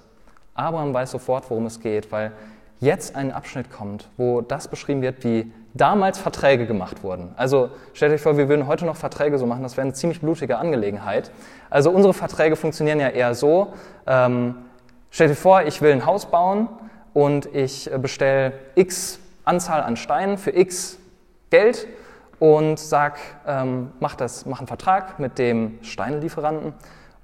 Abraham 0.61 0.93
weiß 0.93 1.11
sofort, 1.11 1.49
worum 1.49 1.65
es 1.65 1.79
geht, 1.79 2.11
weil 2.11 2.31
jetzt 2.79 3.15
ein 3.15 3.31
Abschnitt 3.31 3.71
kommt, 3.71 4.09
wo 4.17 4.41
das 4.41 4.67
beschrieben 4.67 5.01
wird, 5.01 5.23
wie 5.23 5.51
damals 5.73 6.17
Verträge 6.17 6.65
gemacht 6.65 7.03
wurden. 7.03 7.33
Also 7.37 7.69
stellt 7.93 8.11
euch 8.11 8.21
vor, 8.21 8.37
wir 8.37 8.49
würden 8.49 8.67
heute 8.67 8.85
noch 8.85 8.95
Verträge 8.95 9.37
so 9.37 9.45
machen, 9.45 9.63
das 9.63 9.77
wäre 9.77 9.85
eine 9.85 9.93
ziemlich 9.93 10.19
blutige 10.19 10.57
Angelegenheit. 10.57 11.31
Also 11.69 11.91
unsere 11.91 12.13
Verträge 12.13 12.55
funktionieren 12.55 12.99
ja 12.99 13.09
eher 13.09 13.35
so, 13.35 13.73
ähm, 14.07 14.55
stellt 15.11 15.31
euch 15.31 15.37
vor, 15.37 15.63
ich 15.63 15.81
will 15.81 15.91
ein 15.91 16.05
Haus 16.05 16.25
bauen 16.25 16.67
und 17.13 17.53
ich 17.55 17.89
bestelle 18.01 18.53
x 18.75 19.19
Anzahl 19.45 19.81
an 19.81 19.95
Steinen 19.95 20.37
für 20.37 20.51
x 20.51 20.97
Geld 21.49 21.87
und 22.39 22.79
sag, 22.79 23.19
ähm, 23.45 23.91
mach, 23.99 24.15
das, 24.15 24.45
mach 24.45 24.59
einen 24.59 24.67
Vertrag 24.67 25.19
mit 25.19 25.37
dem 25.37 25.79
Steinelieferanten 25.83 26.73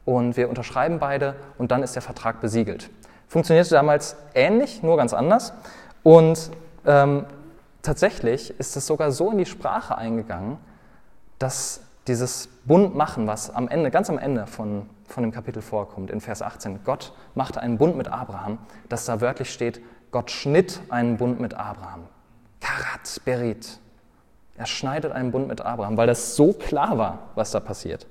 und 0.05 0.37
wir 0.37 0.49
unterschreiben 0.49 0.99
beide 0.99 1.35
und 1.57 1.71
dann 1.71 1.83
ist 1.83 1.95
der 1.95 2.01
Vertrag 2.01 2.39
besiegelt. 2.39 2.89
Funktionierte 3.27 3.71
damals 3.71 4.15
ähnlich, 4.33 4.83
nur 4.83 4.97
ganz 4.97 5.13
anders. 5.13 5.53
Und 6.03 6.51
ähm, 6.85 7.25
tatsächlich 7.81 8.57
ist 8.59 8.77
es 8.77 8.87
sogar 8.87 9.11
so 9.11 9.31
in 9.31 9.37
die 9.37 9.45
Sprache 9.45 9.97
eingegangen, 9.97 10.57
dass 11.39 11.81
dieses 12.07 12.47
Bund 12.65 12.95
machen, 12.95 13.27
was 13.27 13.53
am 13.53 13.67
Ende, 13.67 13.91
ganz 13.91 14.09
am 14.09 14.17
Ende 14.17 14.47
von, 14.47 14.89
von 15.05 15.23
dem 15.23 15.31
Kapitel 15.31 15.61
vorkommt, 15.61 16.09
in 16.09 16.21
Vers 16.21 16.41
18, 16.41 16.83
Gott 16.83 17.13
machte 17.35 17.59
einen 17.59 17.77
Bund 17.77 17.97
mit 17.97 18.07
Abraham, 18.07 18.59
dass 18.87 19.05
da 19.05 19.19
wörtlich 19.19 19.51
steht, 19.51 19.81
Gott 20.11 20.31
schnitt 20.31 20.79
einen 20.89 21.17
Bund 21.17 21.39
mit 21.39 21.53
Abraham. 21.53 22.07
Karat, 22.61 23.21
Berit. 23.25 23.79
Er 24.55 24.65
schneidet 24.65 25.11
einen 25.11 25.31
Bund 25.31 25.47
mit 25.47 25.61
Abraham, 25.61 25.97
weil 25.97 26.07
das 26.07 26.35
so 26.35 26.53
klar 26.53 26.97
war, 26.97 27.19
was 27.35 27.51
da 27.51 27.59
passiert. 27.59 28.07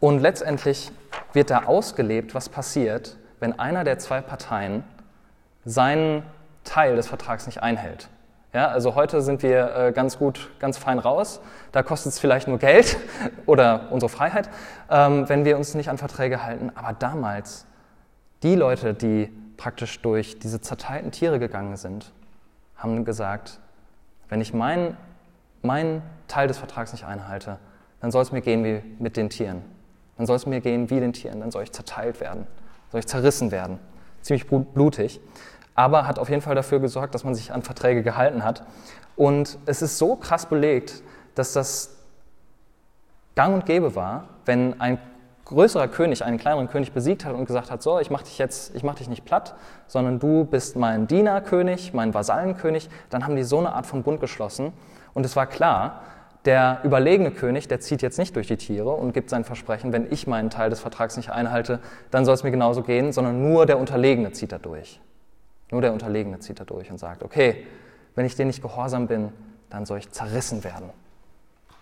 Und 0.00 0.20
letztendlich 0.20 0.92
wird 1.32 1.50
da 1.50 1.64
ausgelebt, 1.64 2.34
was 2.34 2.48
passiert, 2.48 3.16
wenn 3.44 3.58
einer 3.58 3.84
der 3.84 3.98
zwei 3.98 4.22
Parteien 4.22 4.84
seinen 5.66 6.22
Teil 6.64 6.96
des 6.96 7.08
Vertrags 7.08 7.44
nicht 7.44 7.62
einhält. 7.62 8.08
Ja, 8.54 8.68
also 8.68 8.94
heute 8.94 9.20
sind 9.20 9.42
wir 9.42 9.76
äh, 9.76 9.92
ganz 9.92 10.16
gut, 10.16 10.50
ganz 10.60 10.78
fein 10.78 10.98
raus. 10.98 11.42
Da 11.70 11.82
kostet 11.82 12.14
es 12.14 12.18
vielleicht 12.18 12.48
nur 12.48 12.56
Geld 12.56 12.96
oder 13.46 13.88
unsere 13.90 14.08
Freiheit, 14.08 14.48
ähm, 14.88 15.28
wenn 15.28 15.44
wir 15.44 15.58
uns 15.58 15.74
nicht 15.74 15.90
an 15.90 15.98
Verträge 15.98 16.42
halten. 16.42 16.72
Aber 16.74 16.94
damals, 16.94 17.66
die 18.42 18.54
Leute, 18.54 18.94
die 18.94 19.30
praktisch 19.58 20.00
durch 20.00 20.38
diese 20.38 20.62
zerteilten 20.62 21.10
Tiere 21.10 21.38
gegangen 21.38 21.76
sind, 21.76 22.12
haben 22.78 23.04
gesagt, 23.04 23.60
wenn 24.30 24.40
ich 24.40 24.54
meinen 24.54 24.96
mein 25.60 26.00
Teil 26.28 26.48
des 26.48 26.56
Vertrags 26.56 26.92
nicht 26.92 27.04
einhalte, 27.04 27.58
dann 28.00 28.10
soll 28.10 28.22
es 28.22 28.32
mir 28.32 28.40
gehen 28.40 28.64
wie 28.64 28.80
mit 28.98 29.18
den 29.18 29.28
Tieren. 29.28 29.60
Dann 30.16 30.24
soll 30.24 30.36
es 30.36 30.46
mir 30.46 30.62
gehen 30.62 30.88
wie 30.88 30.98
den 30.98 31.12
Tieren. 31.12 31.40
Dann 31.40 31.50
soll 31.50 31.64
ich 31.64 31.72
zerteilt 31.72 32.20
werden, 32.20 32.46
ich 33.00 33.06
zerrissen 33.06 33.50
werden. 33.50 33.78
Ziemlich 34.22 34.46
blutig 34.46 35.20
aber 35.74 36.06
hat 36.06 36.18
auf 36.18 36.28
jeden 36.28 36.42
Fall 36.42 36.54
dafür 36.54 36.80
gesorgt, 36.80 37.14
dass 37.14 37.24
man 37.24 37.34
sich 37.34 37.52
an 37.52 37.62
Verträge 37.62 38.02
gehalten 38.02 38.44
hat. 38.44 38.64
Und 39.16 39.58
es 39.66 39.82
ist 39.82 39.98
so 39.98 40.16
krass 40.16 40.46
belegt, 40.46 41.02
dass 41.34 41.52
das 41.52 41.96
gang 43.34 43.54
und 43.54 43.66
gäbe 43.66 43.96
war, 43.96 44.28
wenn 44.44 44.80
ein 44.80 44.98
größerer 45.44 45.88
König 45.88 46.24
einen 46.24 46.38
kleineren 46.38 46.68
König 46.68 46.92
besiegt 46.92 47.24
hat 47.24 47.34
und 47.34 47.44
gesagt 47.44 47.70
hat, 47.70 47.82
so, 47.82 47.98
ich 47.98 48.10
mache 48.10 48.24
dich 48.24 48.38
jetzt, 48.38 48.74
ich 48.74 48.82
mache 48.82 48.98
dich 48.98 49.08
nicht 49.08 49.24
platt, 49.24 49.54
sondern 49.86 50.18
du 50.18 50.44
bist 50.44 50.76
mein 50.76 51.06
Dienerkönig, 51.06 51.92
mein 51.92 52.14
Vasallenkönig, 52.14 52.88
dann 53.10 53.24
haben 53.24 53.36
die 53.36 53.42
so 53.42 53.58
eine 53.58 53.74
Art 53.74 53.84
von 53.84 54.02
Bund 54.02 54.20
geschlossen. 54.20 54.72
Und 55.12 55.26
es 55.26 55.36
war 55.36 55.46
klar, 55.46 56.00
der 56.44 56.80
überlegene 56.84 57.30
König, 57.30 57.68
der 57.68 57.80
zieht 57.80 58.02
jetzt 58.02 58.18
nicht 58.18 58.36
durch 58.36 58.46
die 58.46 58.56
Tiere 58.56 58.90
und 58.90 59.12
gibt 59.12 59.30
sein 59.30 59.44
Versprechen, 59.44 59.92
wenn 59.92 60.10
ich 60.12 60.26
meinen 60.26 60.50
Teil 60.50 60.70
des 60.70 60.80
Vertrags 60.80 61.16
nicht 61.16 61.30
einhalte, 61.30 61.80
dann 62.10 62.24
soll 62.24 62.34
es 62.34 62.42
mir 62.42 62.50
genauso 62.50 62.82
gehen, 62.82 63.12
sondern 63.12 63.42
nur 63.42 63.66
der 63.66 63.78
Unterlegene 63.78 64.32
zieht 64.32 64.52
da 64.52 64.58
durch. 64.58 65.00
Nur 65.70 65.80
der 65.80 65.92
Unterlegene 65.92 66.38
zieht 66.40 66.60
da 66.60 66.64
durch 66.64 66.90
und 66.90 66.98
sagt, 66.98 67.22
okay, 67.22 67.66
wenn 68.14 68.26
ich 68.26 68.36
dir 68.36 68.44
nicht 68.44 68.62
gehorsam 68.62 69.06
bin, 69.06 69.32
dann 69.70 69.86
soll 69.86 69.98
ich 69.98 70.10
zerrissen 70.10 70.64
werden. 70.64 70.90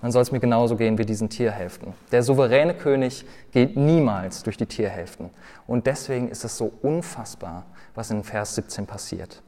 Dann 0.01 0.11
soll 0.11 0.23
es 0.23 0.33
mir 0.33 0.41
genauso 0.41 0.77
gehen 0.77 0.99
wie 0.99 1.05
diesen 1.05 1.29
Tierhälften. 1.29 1.95
Der 2.11 2.23
souveräne 2.23 2.75
König 2.75 3.25
geht 3.53 3.77
niemals 3.77 4.43
durch 4.43 4.57
die 4.57 4.67
Tierhälften. 4.67 5.31
Und 5.67 5.87
deswegen 5.87 6.29
ist 6.29 6.45
es 6.45 6.57
so 6.57 6.73
unfassbar, 6.83 7.67
was 7.95 8.11
in 8.11 8.25
Vers 8.25 8.57
17 8.57 8.87
passiert. 8.87 9.43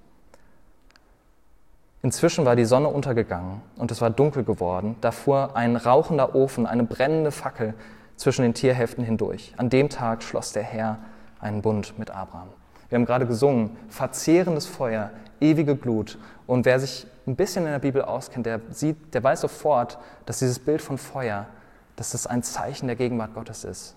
Inzwischen 2.05 2.45
war 2.45 2.55
die 2.55 2.67
Sonne 2.67 2.88
untergegangen 2.88 3.62
und 3.77 3.90
es 3.90 4.03
war 4.03 4.11
dunkel 4.11 4.45
geworden. 4.45 4.97
Da 5.01 5.11
fuhr 5.11 5.57
ein 5.57 5.75
rauchender 5.75 6.35
Ofen, 6.35 6.67
eine 6.67 6.85
brennende 6.85 7.31
Fackel 7.31 7.73
zwischen 8.17 8.43
den 8.43 8.53
Tierhälften 8.53 9.03
hindurch. 9.03 9.55
An 9.57 9.71
dem 9.71 9.88
Tag 9.88 10.23
schloss 10.23 10.53
der 10.53 10.64
Herr 10.64 10.99
einen 11.40 11.62
Bund 11.62 11.99
mit 11.99 12.11
Abraham. 12.11 12.49
Wir 12.90 12.97
haben 12.97 13.07
gerade 13.07 13.27
gesungen, 13.27 13.79
verzehrendes 13.88 14.67
Feuer, 14.67 15.12
ewige 15.40 15.77
Glut. 15.77 16.19
Und 16.47 16.67
wer 16.67 16.79
sich 16.79 17.07
ein 17.27 17.37
bisschen 17.37 17.64
in 17.64 17.73
der 17.73 17.79
Bibel 17.79 18.03
auskennt, 18.03 18.45
der 18.45 18.61
sieht, 18.69 19.14
der 19.14 19.25
weiß 19.25 19.40
sofort, 19.40 19.97
dass 20.27 20.40
dieses 20.40 20.59
Bild 20.59 20.83
von 20.83 20.99
Feuer, 20.99 21.47
dass 21.97 22.11
das 22.11 22.27
ein 22.27 22.43
Zeichen 22.43 22.87
der 22.87 22.97
Gegenwart 22.97 23.33
Gottes 23.33 23.64
ist. 23.64 23.97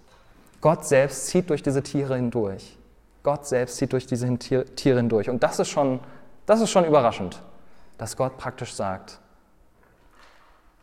Gott 0.62 0.86
selbst 0.86 1.28
zieht 1.28 1.50
durch 1.50 1.62
diese 1.62 1.84
Tiere 1.84 2.16
hindurch. 2.16 2.78
Gott 3.24 3.46
selbst 3.46 3.76
zieht 3.76 3.92
durch 3.92 4.08
diese 4.08 4.34
Tiere 4.38 4.98
hindurch. 4.98 5.30
Und 5.30 5.44
das 5.44 5.60
ist 5.60 5.68
schon, 5.68 6.00
das 6.46 6.62
ist 6.62 6.70
schon 6.70 6.86
überraschend, 6.86 7.44
dass 7.98 8.18
Gott 8.18 8.38
praktisch 8.38 8.74
sagt, 8.74 9.20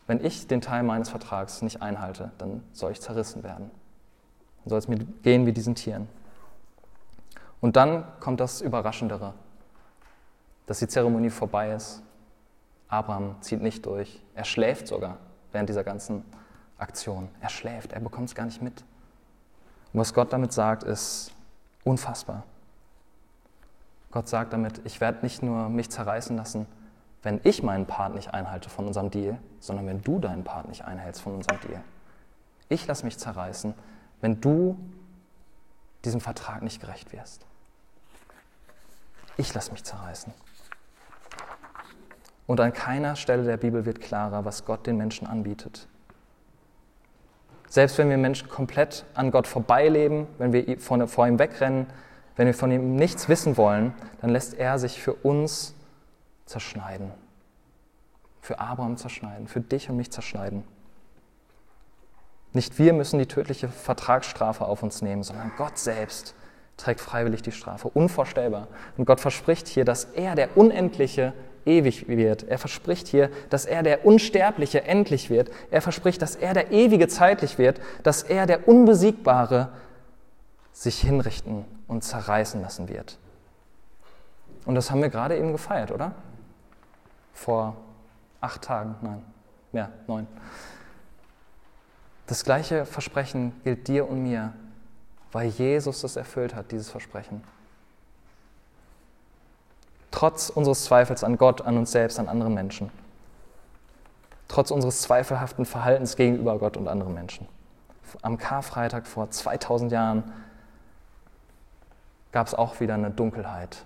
wenn 0.07 0.25
ich 0.25 0.47
den 0.47 0.61
Teil 0.61 0.83
meines 0.83 1.09
Vertrags 1.09 1.63
nicht 1.63 1.81
einhalte, 1.81 2.33
dann 2.39 2.63
soll 2.73 2.93
ich 2.93 3.01
zerrissen 3.01 3.43
werden. 3.43 3.71
Dann 4.63 4.69
soll 4.69 4.79
es 4.79 4.89
mir 4.89 4.99
gehen 4.99 5.47
wie 5.47 5.53
diesen 5.53 5.75
Tieren. 5.75 6.09
Und 7.61 7.77
dann 7.77 8.05
kommt 8.21 8.41
das 8.41 8.61
Überraschendere, 8.61 9.33
dass 10.67 10.81
die 10.81 10.89
Zeremonie 10.89 11.31
vorbei 11.31 11.73
ist. 11.73 12.03
Abraham 12.89 13.37
zieht 13.41 13.63
nicht 13.63 13.87
durch. 13.87 14.23
Er 14.35 14.45
schläft 14.45 14.87
sogar 14.87 15.17
während 15.53 15.69
dieser 15.69 15.85
ganzen 15.85 16.25
Aktion. 16.77 17.29
Er 17.41 17.49
schläft, 17.49 17.93
er 17.93 18.01
bekommt 18.01 18.29
es 18.29 18.35
gar 18.35 18.45
nicht 18.45 18.61
mit. 18.61 18.85
Und 19.93 20.01
was 20.01 20.13
Gott 20.13 20.33
damit 20.33 20.53
sagt, 20.53 20.83
ist 20.83 21.33
unfassbar. 21.85 22.43
Gott 24.11 24.29
sagt 24.29 24.53
damit, 24.53 24.81
ich 24.85 25.01
werde 25.01 25.21
nicht 25.23 25.43
nur 25.43 25.69
mich 25.69 25.91
zerreißen 25.91 26.37
lassen, 26.37 26.67
wenn 27.25 27.41
ich 27.43 27.63
meinen 27.63 27.87
Part 27.87 28.15
nicht 28.15 28.33
einhalte 28.35 28.69
von 28.69 28.87
unserem 28.87 29.11
Deal, 29.11 29.39
sondern 29.59 29.87
wenn 29.87 30.03
du 30.03 30.21
deinen 30.21 30.45
Part 30.45 30.69
nicht 30.69 30.85
einhältst 30.85 31.23
von 31.23 31.35
unserem 31.35 31.59
Deal. 31.61 31.81
Ich 32.69 32.87
lasse 32.87 33.05
mich 33.05 33.19
zerreißen, 33.19 33.75
wenn 34.21 34.41
du 34.41 34.79
diesem 36.05 36.21
Vertrag 36.21 36.63
nicht 36.63 36.81
gerecht 36.81 37.13
wirst. 37.13 37.47
Ich 39.37 39.53
lasse 39.55 39.73
mich 39.73 39.85
zerreißen. 39.85 40.33
Und 42.47 42.61
an 42.61 42.75
keiner 42.75 43.17
Stelle 43.17 43.45
der 43.45 43.57
Bibel 43.57 43.87
wird 43.87 44.03
klarer, 44.03 44.45
was 44.45 44.67
Gott 44.67 44.87
den 44.87 44.99
Menschen 44.99 45.27
anbietet. 45.27 45.89
Selbst 47.71 47.97
wenn 47.97 48.11
wir 48.11 48.19
Menschen 48.19 48.49
komplett 48.51 49.07
an 49.15 49.31
Gott 49.31 49.47
vorbeileben, 49.47 50.27
wenn 50.37 50.53
wir 50.53 50.79
vor 50.79 51.27
ihm 51.27 51.39
wegrennen, 51.39 51.87
wenn 52.37 52.47
wir 52.47 52.55
von 52.55 52.71
ihm 52.71 52.97
nichts 52.97 53.29
wissen 53.31 53.57
wollen, 53.57 53.95
dann 54.21 54.31
lässt 54.31 54.55
er 54.55 54.79
sich 54.79 55.01
für 55.01 55.15
uns 55.15 55.75
zerschneiden. 56.47 57.13
Für 58.41 58.59
Abraham 58.59 58.97
zerschneiden, 58.97 59.49
für 59.49 59.61
dich 59.61 59.89
und 59.89 59.97
mich 59.97 60.11
zerschneiden. 60.11 60.65
Nicht 62.53 62.79
wir 62.79 62.93
müssen 62.93 63.19
die 63.19 63.27
tödliche 63.27 63.69
Vertragsstrafe 63.69 64.65
auf 64.65 64.83
uns 64.83 65.03
nehmen, 65.03 65.23
sondern 65.23 65.53
Gott 65.57 65.79
selbst 65.79 66.35
trägt 66.77 67.01
freiwillig 67.01 67.43
die 67.43 67.53
Strafe. 67.53 67.89
Unvorstellbar. 67.89 68.69
Und 68.97 69.07
Gott 69.07 69.21
verspricht 69.21 69.67
hier, 69.67 69.85
dass 69.85 70.05
er 70.05 70.35
der 70.35 70.57
Unendliche 70.57 71.33
ewig 71.67 72.09
wird. 72.09 72.45
Er 72.45 72.59
verspricht 72.59 73.09
hier, 73.09 73.31
dass 73.51 73.65
er 73.65 73.83
der 73.83 74.05
Unsterbliche 74.05 74.85
endlich 74.85 75.31
wird. 75.31 75.51
Er 75.71 75.83
verspricht, 75.83 76.21
dass 76.23 76.37
er 76.37 76.55
der 76.55 76.71
Ewige 76.71 77.09
zeitlich 77.09 77.59
wird, 77.59 77.81
dass 78.03 78.23
er 78.23 78.47
der 78.47 78.69
Unbesiegbare 78.69 79.71
sich 80.73 81.01
hinrichten 81.01 81.65
und 81.87 82.03
zerreißen 82.05 82.61
lassen 82.61 82.89
wird. 82.89 83.19
Und 84.67 84.75
das 84.75 84.91
haben 84.91 85.03
wir 85.03 85.09
gerade 85.09 85.37
eben 85.37 85.53
gefeiert, 85.53 85.91
oder? 85.91 86.15
Vor 87.35 87.77
acht 88.41 88.63
Tagen, 88.63 88.95
nein, 89.03 89.23
mehr, 89.73 89.91
neun. 90.07 90.27
Das 92.27 92.45
gleiche 92.45 92.87
Versprechen 92.87 93.53
gilt 93.65 93.87
dir 93.87 94.09
und 94.09 94.23
mir 94.23 94.55
weil 95.35 95.49
Jesus 95.49 96.01
das 96.03 96.15
erfüllt 96.15 96.55
hat, 96.55 96.71
dieses 96.71 96.89
Versprechen. 96.91 97.43
Trotz 100.13 100.49
unseres 100.49 100.85
Zweifels 100.85 101.25
an 101.25 101.37
Gott, 101.37 101.63
an 101.63 101.77
uns 101.77 101.91
selbst, 101.91 102.21
an 102.21 102.29
anderen 102.29 102.55
Menschen. 102.55 102.93
Trotz 104.47 104.71
unseres 104.71 105.03
zweifelhaften 105.03 105.65
Verhaltens 105.65 106.15
gegenüber 106.15 106.57
Gott 106.61 106.77
und 106.77 106.87
anderen 106.87 107.15
Menschen. 107.15 107.49
Am 108.23 108.39
Karfreitag 108.39 109.09
vor 109.09 109.29
2000 109.29 109.91
Jahren 109.91 110.33
gab 112.31 112.47
es 112.47 112.55
auch 112.55 112.79
wieder 112.79 112.95
eine 112.95 113.11
Dunkelheit. 113.11 113.85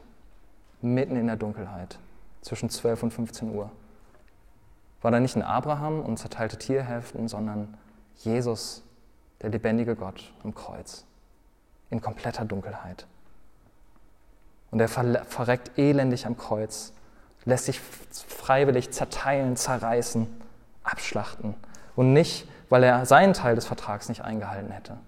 Mitten 0.83 1.17
in 1.17 1.29
der 1.29 1.37
Dunkelheit, 1.37 1.99
zwischen 2.41 2.71
12 2.71 3.05
und 3.05 3.11
15 3.13 3.55
Uhr. 3.55 3.71
War 5.01 5.11
da 5.11 5.21
nicht 5.21 5.37
ein 5.37 5.43
Abraham 5.43 6.01
und 6.01 6.19
zerteilte 6.19 6.59
Tierhälften, 6.59 7.29
sondern 7.29 7.77
Jesus, 8.17 8.83
der 9.43 9.51
lebendige 9.51 9.95
Gott 9.95 10.33
am 10.43 10.55
Kreuz 10.55 11.05
in 11.91 12.01
kompletter 12.01 12.45
Dunkelheit. 12.45 13.07
Und 14.71 14.81
er 14.81 14.89
verreckt 14.89 15.79
elendig 15.79 16.27
am 16.27 16.37
Kreuz, 16.37 16.93
lässt 17.45 17.67
sich 17.67 17.81
freiwillig 17.81 18.91
zerteilen, 18.91 19.57
zerreißen, 19.57 20.27
abschlachten. 20.83 21.55
Und 21.97 22.13
nicht, 22.13 22.49
weil 22.69 22.83
er 22.83 23.07
seinen 23.07 23.33
Teil 23.33 23.55
des 23.55 23.65
Vertrags 23.65 24.09
nicht 24.09 24.23
eingehalten 24.23 24.71
hätte, 24.71 24.99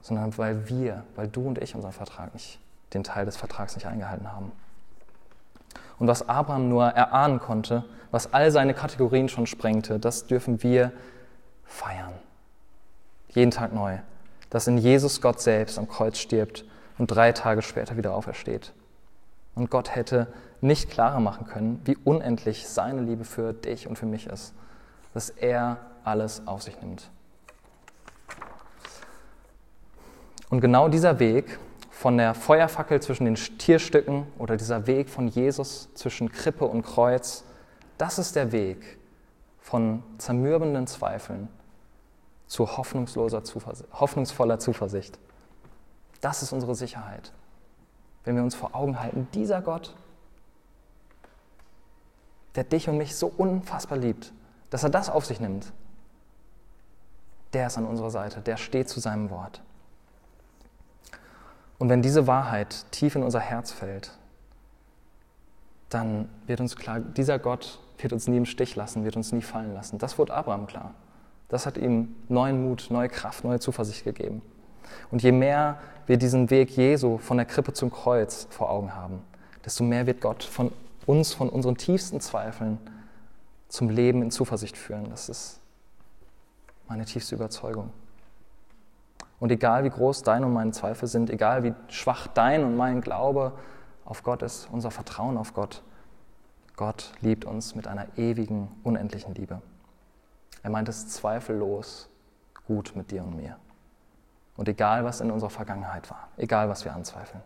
sondern 0.00 0.36
weil 0.36 0.68
wir, 0.68 1.04
weil 1.14 1.28
du 1.28 1.46
und 1.46 1.58
ich 1.58 1.74
unseren 1.74 1.92
Vertrag 1.92 2.34
nicht, 2.34 2.58
den 2.92 3.04
Teil 3.04 3.24
des 3.24 3.36
Vertrags 3.36 3.76
nicht 3.76 3.86
eingehalten 3.86 4.32
haben. 4.32 4.50
Und 5.98 6.08
was 6.08 6.28
Abraham 6.28 6.68
nur 6.68 6.86
erahnen 6.86 7.40
konnte, 7.40 7.84
was 8.10 8.32
all 8.32 8.50
seine 8.50 8.74
Kategorien 8.74 9.28
schon 9.28 9.46
sprengte, 9.46 9.98
das 9.98 10.26
dürfen 10.26 10.62
wir 10.62 10.92
feiern. 11.64 12.12
Jeden 13.28 13.50
Tag 13.50 13.72
neu 13.72 13.98
dass 14.50 14.66
in 14.66 14.78
Jesus 14.78 15.20
Gott 15.20 15.40
selbst 15.40 15.78
am 15.78 15.88
Kreuz 15.88 16.18
stirbt 16.18 16.64
und 16.98 17.08
drei 17.08 17.32
Tage 17.32 17.62
später 17.62 17.96
wieder 17.96 18.14
aufersteht. 18.14 18.72
Und 19.54 19.70
Gott 19.70 19.94
hätte 19.94 20.28
nicht 20.60 20.90
klarer 20.90 21.20
machen 21.20 21.46
können, 21.46 21.80
wie 21.84 21.96
unendlich 22.04 22.68
seine 22.68 23.02
Liebe 23.02 23.24
für 23.24 23.52
dich 23.52 23.86
und 23.86 23.98
für 23.98 24.06
mich 24.06 24.26
ist, 24.26 24.54
dass 25.14 25.30
er 25.30 25.78
alles 26.04 26.46
auf 26.46 26.62
sich 26.62 26.80
nimmt. 26.80 27.10
Und 30.48 30.60
genau 30.60 30.88
dieser 30.88 31.18
Weg 31.18 31.58
von 31.96 32.18
der 32.18 32.34
Feuerfackel 32.34 33.00
zwischen 33.00 33.24
den 33.24 33.36
Tierstücken 33.36 34.26
oder 34.36 34.58
dieser 34.58 34.86
Weg 34.86 35.08
von 35.08 35.28
Jesus 35.28 35.88
zwischen 35.94 36.30
Krippe 36.30 36.66
und 36.66 36.82
Kreuz, 36.82 37.42
das 37.96 38.18
ist 38.18 38.36
der 38.36 38.52
Weg 38.52 38.98
von 39.60 40.02
zermürbenden 40.18 40.86
Zweifeln 40.86 41.48
zu 42.48 42.76
hoffnungsloser 42.76 43.44
Zuversicht, 43.44 43.88
hoffnungsvoller 43.94 44.58
Zuversicht. 44.58 45.18
Das 46.20 46.42
ist 46.42 46.52
unsere 46.52 46.74
Sicherheit. 46.74 47.32
Wenn 48.24 48.36
wir 48.36 48.42
uns 48.42 48.54
vor 48.54 48.74
Augen 48.74 49.00
halten, 49.00 49.26
dieser 49.32 49.62
Gott, 49.62 49.96
der 52.56 52.64
dich 52.64 52.90
und 52.90 52.98
mich 52.98 53.16
so 53.16 53.32
unfassbar 53.34 53.96
liebt, 53.96 54.34
dass 54.68 54.84
er 54.84 54.90
das 54.90 55.08
auf 55.08 55.24
sich 55.24 55.40
nimmt, 55.40 55.72
der 57.54 57.68
ist 57.68 57.78
an 57.78 57.86
unserer 57.86 58.10
Seite, 58.10 58.42
der 58.42 58.58
steht 58.58 58.90
zu 58.90 59.00
seinem 59.00 59.30
Wort. 59.30 59.62
Und 61.78 61.88
wenn 61.88 62.02
diese 62.02 62.26
Wahrheit 62.26 62.90
tief 62.90 63.16
in 63.16 63.22
unser 63.22 63.40
Herz 63.40 63.72
fällt, 63.72 64.12
dann 65.90 66.28
wird 66.46 66.60
uns 66.60 66.76
klar, 66.76 67.00
dieser 67.00 67.38
Gott 67.38 67.78
wird 67.98 68.12
uns 68.12 68.26
nie 68.28 68.36
im 68.36 68.46
Stich 68.46 68.76
lassen, 68.76 69.04
wird 69.04 69.16
uns 69.16 69.32
nie 69.32 69.42
fallen 69.42 69.74
lassen. 69.74 69.98
Das 69.98 70.18
wurde 70.18 70.34
Abraham 70.34 70.66
klar. 70.66 70.94
Das 71.48 71.66
hat 71.66 71.76
ihm 71.76 72.16
neuen 72.28 72.64
Mut, 72.64 72.88
neue 72.90 73.08
Kraft, 73.08 73.44
neue 73.44 73.60
Zuversicht 73.60 74.04
gegeben. 74.04 74.42
Und 75.10 75.22
je 75.22 75.32
mehr 75.32 75.78
wir 76.06 76.16
diesen 76.16 76.50
Weg 76.50 76.70
Jesu 76.76 77.18
von 77.18 77.36
der 77.36 77.46
Krippe 77.46 77.72
zum 77.72 77.90
Kreuz 77.90 78.46
vor 78.50 78.70
Augen 78.70 78.94
haben, 78.94 79.22
desto 79.64 79.84
mehr 79.84 80.06
wird 80.06 80.20
Gott 80.20 80.42
von 80.42 80.72
uns, 81.06 81.34
von 81.34 81.48
unseren 81.48 81.76
tiefsten 81.76 82.20
Zweifeln 82.20 82.78
zum 83.68 83.90
Leben 83.90 84.22
in 84.22 84.30
Zuversicht 84.30 84.76
führen. 84.76 85.08
Das 85.10 85.28
ist 85.28 85.60
meine 86.88 87.04
tiefste 87.04 87.34
Überzeugung. 87.34 87.90
Und 89.38 89.52
egal 89.52 89.84
wie 89.84 89.90
groß 89.90 90.22
deine 90.22 90.46
und 90.46 90.52
meine 90.52 90.72
Zweifel 90.72 91.08
sind, 91.08 91.30
egal 91.30 91.62
wie 91.62 91.74
schwach 91.88 92.26
dein 92.26 92.64
und 92.64 92.76
mein 92.76 93.00
Glaube 93.00 93.52
auf 94.04 94.22
Gott 94.22 94.42
ist, 94.42 94.68
unser 94.70 94.90
Vertrauen 94.90 95.36
auf 95.36 95.52
Gott, 95.52 95.82
Gott 96.76 97.12
liebt 97.20 97.44
uns 97.44 97.74
mit 97.74 97.86
einer 97.86 98.06
ewigen, 98.16 98.68
unendlichen 98.82 99.34
Liebe. 99.34 99.60
Er 100.62 100.70
meint 100.70 100.88
es 100.88 101.08
zweifellos 101.08 102.08
gut 102.66 102.92
mit 102.94 103.10
dir 103.10 103.24
und 103.24 103.36
mir. 103.36 103.56
Und 104.56 104.68
egal, 104.68 105.04
was 105.04 105.20
in 105.20 105.30
unserer 105.30 105.50
Vergangenheit 105.50 106.10
war, 106.10 106.28
egal, 106.36 106.68
was 106.68 106.84
wir 106.84 106.94
anzweifeln. 106.94 107.42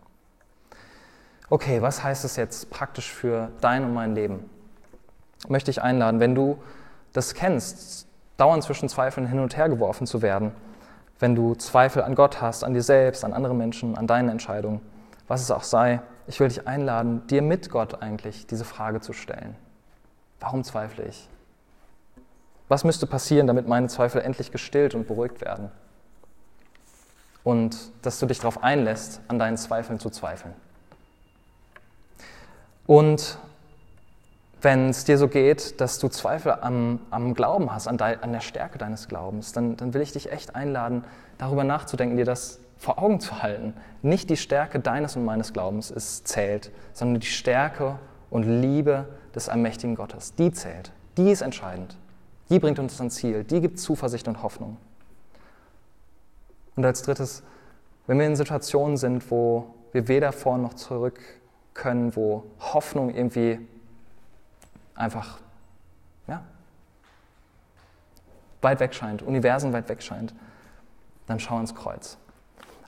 Okay, 1.49 1.83
was 1.83 2.05
heißt 2.05 2.25
es 2.25 2.37
jetzt 2.37 2.71
praktisch 2.71 3.13
für 3.13 3.51
dein 3.61 3.85
und 3.85 3.93
mein 3.93 4.15
Leben? 4.15 4.49
Möchte 5.49 5.71
ich 5.71 5.83
einladen, 5.83 6.21
wenn 6.21 6.35
du 6.35 6.63
das 7.13 7.35
kennst, 7.35 8.07
dauernd 8.37 8.63
zwischen 8.63 8.89
Zweifeln 8.89 9.27
hin 9.27 9.41
und 9.41 9.57
her 9.57 9.69
geworfen 9.69 10.07
zu 10.07 10.23
werden, 10.23 10.53
wenn 11.21 11.35
du 11.35 11.55
Zweifel 11.55 12.03
an 12.03 12.15
Gott 12.15 12.41
hast, 12.41 12.65
an 12.65 12.75
dir 12.75 12.83
selbst, 12.83 13.25
an 13.25 13.33
anderen 13.33 13.59
Menschen, 13.59 13.97
an 13.97 14.07
deinen 14.07 14.31
Entscheidungen, 14.31 14.81
was 15.29 15.43
es 15.43 15.51
auch 15.51 15.63
sei, 15.63 16.01
ich 16.27 16.41
will 16.41 16.49
dich 16.49 16.67
einladen, 16.67 17.27
dir 17.29 17.43
mit 17.43 17.71
Gott 17.71 18.03
eigentlich 18.03 18.47
diese 18.47 18.65
Frage 18.65 19.01
zu 19.01 19.13
stellen. 19.13 19.55
Warum 20.41 20.65
zweifle 20.65 21.05
ich? 21.05 21.29
Was 22.69 22.85
müsste 22.85 23.07
passieren, 23.07 23.47
damit 23.47 23.69
meine 23.69 23.89
Zweifel 23.89 24.23
endlich 24.23 24.51
gestillt 24.51 24.95
und 24.95 25.07
beruhigt 25.07 25.41
werden? 25.41 25.71
Und 27.43 27.77
dass 28.03 28.19
du 28.19 28.27
dich 28.27 28.39
darauf 28.39 28.63
einlässt, 28.63 29.21
an 29.29 29.39
deinen 29.39 29.57
Zweifeln 29.57 29.99
zu 29.99 30.11
zweifeln. 30.11 30.55
Und 32.87 33.39
wenn 34.63 34.91
es 34.91 35.05
dir 35.05 35.17
so 35.17 35.29
geht, 35.29 35.81
dass 35.81 35.99
du 35.99 36.09
Zweifel 36.09 36.53
am, 36.61 37.01
am 37.11 37.35
Glauben 37.35 37.73
hast, 37.73 37.89
an, 37.89 37.97
de, 37.97 38.19
an, 38.21 38.33
der 38.33 38.41
Stärke 38.41 38.79
deines 38.79 39.09
Glaubens, 39.09 39.53
dann, 39.53 39.77
dann 39.77 39.95
will 39.95 40.03
ich 40.03 40.13
dich 40.13 40.31
echt 40.33 40.55
einladen, 40.55 41.05
darüber 41.39 41.65
nachzudenken, 41.65 42.17
dir 42.17 42.25
das 42.25 42.61
vor 42.77 42.99
Augen 42.99 43.21
zu 43.21 43.43
halten. 43.43 43.75
Nicht 44.03 44.31
die 44.31 44.37
Stärke 44.37 44.81
deines 44.81 45.17
und 45.17 45.25
meines 45.25 45.53
Glaubens 45.53 45.91
ist, 45.91 46.29
zählt, 46.29 46.71
sondern 46.93 47.21
die 47.21 47.27
Stärke 47.27 47.99
und 48.31 48.45
Liebe 48.45 49.07
des 49.35 49.49
allmächtigen 49.49 49.95
Gottes. 49.95 50.35
Die 50.35 50.53
zählt. 50.53 50.93
Die 51.17 51.31
ist 51.31 51.43
entscheidend. 51.43 51.97
Die 52.51 52.59
bringt 52.59 52.79
uns 52.79 52.99
ans 52.99 53.15
Ziel, 53.15 53.45
die 53.45 53.61
gibt 53.61 53.79
Zuversicht 53.79 54.27
und 54.27 54.43
Hoffnung. 54.43 54.77
Und 56.77 56.85
als 56.85 57.03
drittes, 57.03 57.43
wenn 58.07 58.19
wir 58.19 58.27
in 58.27 58.37
Situationen 58.37 58.97
sind, 58.97 59.31
wo 59.31 59.75
wir 59.93 60.09
weder 60.09 60.33
vor 60.33 60.59
noch 60.59 60.75
zurück 60.75 61.21
können, 61.75 62.17
wo 62.17 62.45
Hoffnung 62.59 63.15
irgendwie 63.15 63.61
einfach 65.01 65.39
ja, 66.29 66.43
weit 68.61 68.81
weg 68.81 68.95
scheint, 68.95 69.23
Universen 69.23 69.73
weit 69.73 69.89
weg 69.89 70.03
scheint, 70.03 70.35
dann 71.27 71.41
schau 71.41 71.59
ins 71.59 71.75
Kreuz. 71.75 72.19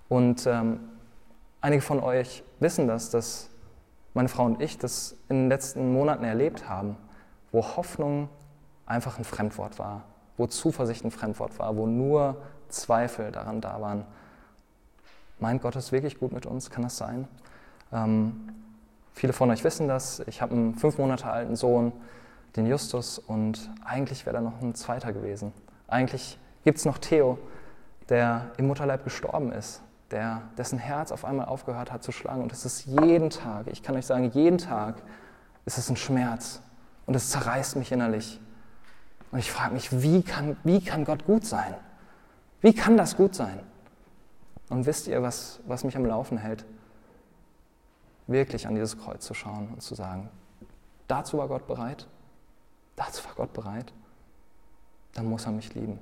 Und 0.09 0.47
ähm, 0.47 0.81
einige 1.61 1.83
von 1.83 2.01
euch 2.01 2.45
wissen 2.61 2.87
das, 2.87 3.11
dass 3.11 3.49
meine 4.15 4.29
Frau 4.29 4.45
und 4.45 4.61
ich 4.61 4.79
das 4.79 5.17
in 5.29 5.45
den 5.45 5.49
letzten 5.49 5.93
Monaten 5.93 6.25
erlebt 6.25 6.69
haben, 6.69 6.97
wo 7.51 7.63
Hoffnung 7.63 8.29
einfach 8.85 9.19
ein 9.19 9.25
Fremdwort 9.25 9.79
war, 9.79 10.05
wo 10.37 10.47
Zuversicht 10.47 11.05
ein 11.05 11.11
Fremdwort 11.11 11.59
war, 11.59 11.77
wo 11.77 11.87
nur 11.87 12.37
Zweifel 12.69 13.33
daran 13.33 13.61
da 13.61 13.81
waren. 13.81 14.05
Meint 15.39 15.63
Gott 15.63 15.77
es 15.77 15.93
wirklich 15.93 16.19
gut 16.19 16.33
mit 16.33 16.47
uns? 16.47 16.71
Kann 16.71 16.83
das 16.83 16.97
sein? 16.97 17.27
Ähm, 17.91 18.62
viele 19.15 19.33
von 19.33 19.51
euch 19.51 19.65
wissen 19.65 19.89
das. 19.89 20.21
Ich 20.27 20.43
habe 20.43 20.55
einen 20.55 20.75
fünf 20.75 20.99
Monate 20.99 21.27
alten 21.27 21.57
Sohn, 21.57 21.93
den 22.57 22.67
Justus, 22.67 23.19
und 23.19 23.71
eigentlich 23.85 24.27
wäre 24.27 24.37
da 24.37 24.43
noch 24.43 24.61
ein 24.61 24.75
zweiter 24.75 25.13
gewesen. 25.13 25.53
Eigentlich 25.89 26.39
gibt 26.65 26.79
es 26.79 26.85
noch 26.85 26.99
Theo, 26.99 27.39
der 28.09 28.51
im 28.57 28.67
Mutterleib 28.67 29.05
gestorben 29.05 29.53
ist, 29.53 29.83
der, 30.11 30.43
dessen 30.59 30.79
Herz 30.79 31.13
auf 31.13 31.25
einmal 31.25 31.47
aufgehört 31.47 31.93
hat 31.93 32.03
zu 32.03 32.13
schlagen. 32.13 32.43
Und 32.43 32.53
es 32.53 32.65
ist 32.65 32.87
jeden 32.87 33.31
Tag, 33.31 33.67
ich 33.69 33.83
kann 33.83 33.97
euch 33.97 34.07
sagen, 34.07 34.31
jeden 34.33 34.59
Tag 34.59 34.97
ist 35.65 35.79
es 35.79 35.89
ein 35.89 35.97
Schmerz 35.97 36.61
und 37.07 37.15
es 37.15 37.31
zerreißt 37.31 37.77
mich 37.77 37.93
innerlich. 37.93 38.41
Und 39.31 39.39
ich 39.39 39.51
frage 39.51 39.73
mich, 39.73 40.03
wie 40.03 40.23
kann, 40.23 40.57
wie 40.63 40.85
kann 40.85 41.05
Gott 41.05 41.25
gut 41.25 41.47
sein? 41.47 41.75
Wie 42.61 42.75
kann 42.75 42.97
das 42.97 43.17
gut 43.17 43.35
sein? 43.35 43.61
Und 44.69 44.87
wisst 44.87 45.09
ihr, 45.09 45.23
was, 45.23 45.61
was 45.67 45.85
mich 45.85 45.97
am 45.97 46.05
Laufen 46.05 46.39
hält? 46.39 46.65
Wirklich 48.27 48.67
an 48.67 48.75
dieses 48.75 48.99
Kreuz 48.99 49.25
zu 49.27 49.35
schauen 49.35 49.69
und 49.73 49.83
zu 49.83 49.95
sagen, 49.95 50.29
dazu 51.09 51.39
war 51.39 51.49
Gott 51.49 51.67
bereit, 51.67 52.07
dazu 52.97 53.25
war 53.25 53.35
Gott 53.35 53.53
bereit, 53.53 53.93
dann 55.15 55.27
muss 55.27 55.45
er 55.45 55.53
mich 55.53 55.75
lieben. 55.75 55.99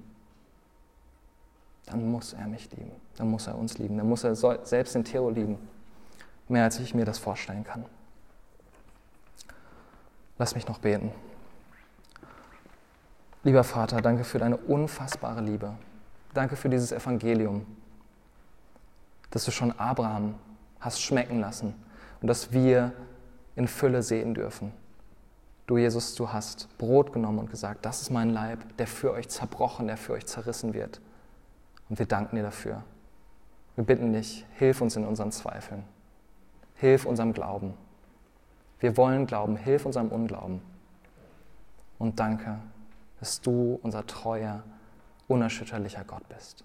Dann 1.87 2.11
muss 2.11 2.35
er 2.35 2.47
mich 2.47 2.71
lieben, 2.71 2.93
dann 3.17 3.29
muss 3.29 3.47
er 3.47 3.59
uns 3.59 3.79
lieben, 3.79 3.97
dann 3.97 4.09
muss 4.09 4.23
er 4.23 4.37
selbst 4.37 4.95
den 4.95 5.05
Theo 5.05 5.31
lieben, 5.31 5.59
mehr 6.49 6.65
als 6.65 6.79
ich 6.79 6.95
mir 6.95 7.05
das 7.05 7.19
vorstellen 7.19 7.65
kann. 7.65 7.85
Lass 10.39 10.55
mich 10.55 10.69
noch 10.69 10.79
beten. 10.79 11.11
Lieber 13.43 13.65
Vater, 13.65 14.03
danke 14.03 14.25
für 14.25 14.39
deine 14.39 14.57
unfassbare 14.57 15.41
Liebe. 15.41 15.75
Danke 16.35 16.57
für 16.57 16.69
dieses 16.69 16.93
Evangelium, 16.93 17.67
das 19.31 19.45
du 19.45 19.51
schon 19.51 19.73
Abraham 19.73 20.35
hast 20.79 21.03
schmecken 21.03 21.41
lassen 21.41 21.75
und 22.21 22.29
das 22.29 22.53
wir 22.53 22.93
in 23.57 23.69
Fülle 23.69 24.03
sehen 24.03 24.35
dürfen. 24.35 24.73
Du, 25.67 25.79
Jesus, 25.79 26.15
du 26.15 26.33
hast 26.33 26.69
Brot 26.79 27.13
genommen 27.13 27.39
und 27.39 27.51
gesagt, 27.51 27.87
das 27.87 28.03
ist 28.03 28.11
mein 28.11 28.31
Leib, 28.31 28.77
der 28.79 28.87
für 28.87 29.13
euch 29.13 29.29
zerbrochen, 29.29 29.87
der 29.87 29.97
für 29.97 30.15
euch 30.15 30.27
zerrissen 30.27 30.75
wird. 30.75 31.01
Und 31.89 31.99
wir 31.99 32.07
danken 32.07 32.37
dir 32.37 32.43
dafür. 32.43 32.83
Wir 33.77 33.85
bitten 33.85 34.13
dich, 34.13 34.45
hilf 34.59 34.81
uns 34.81 34.97
in 34.97 35.07
unseren 35.07 35.31
Zweifeln. 35.31 35.85
Hilf 36.75 37.07
unserem 37.07 37.33
Glauben. 37.33 37.75
Wir 38.81 38.97
wollen 38.97 39.27
glauben, 39.27 39.57
hilf 39.57 39.87
unserem 39.87 40.09
Unglauben. 40.09 40.61
Und 41.99 42.19
danke, 42.19 42.59
dass 43.21 43.41
du 43.41 43.79
unser 43.83 44.07
treuer, 44.07 44.63
unerschütterlicher 45.29 46.05
Gott 46.05 46.27
bist. 46.29 46.65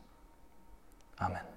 Amen. 1.17 1.54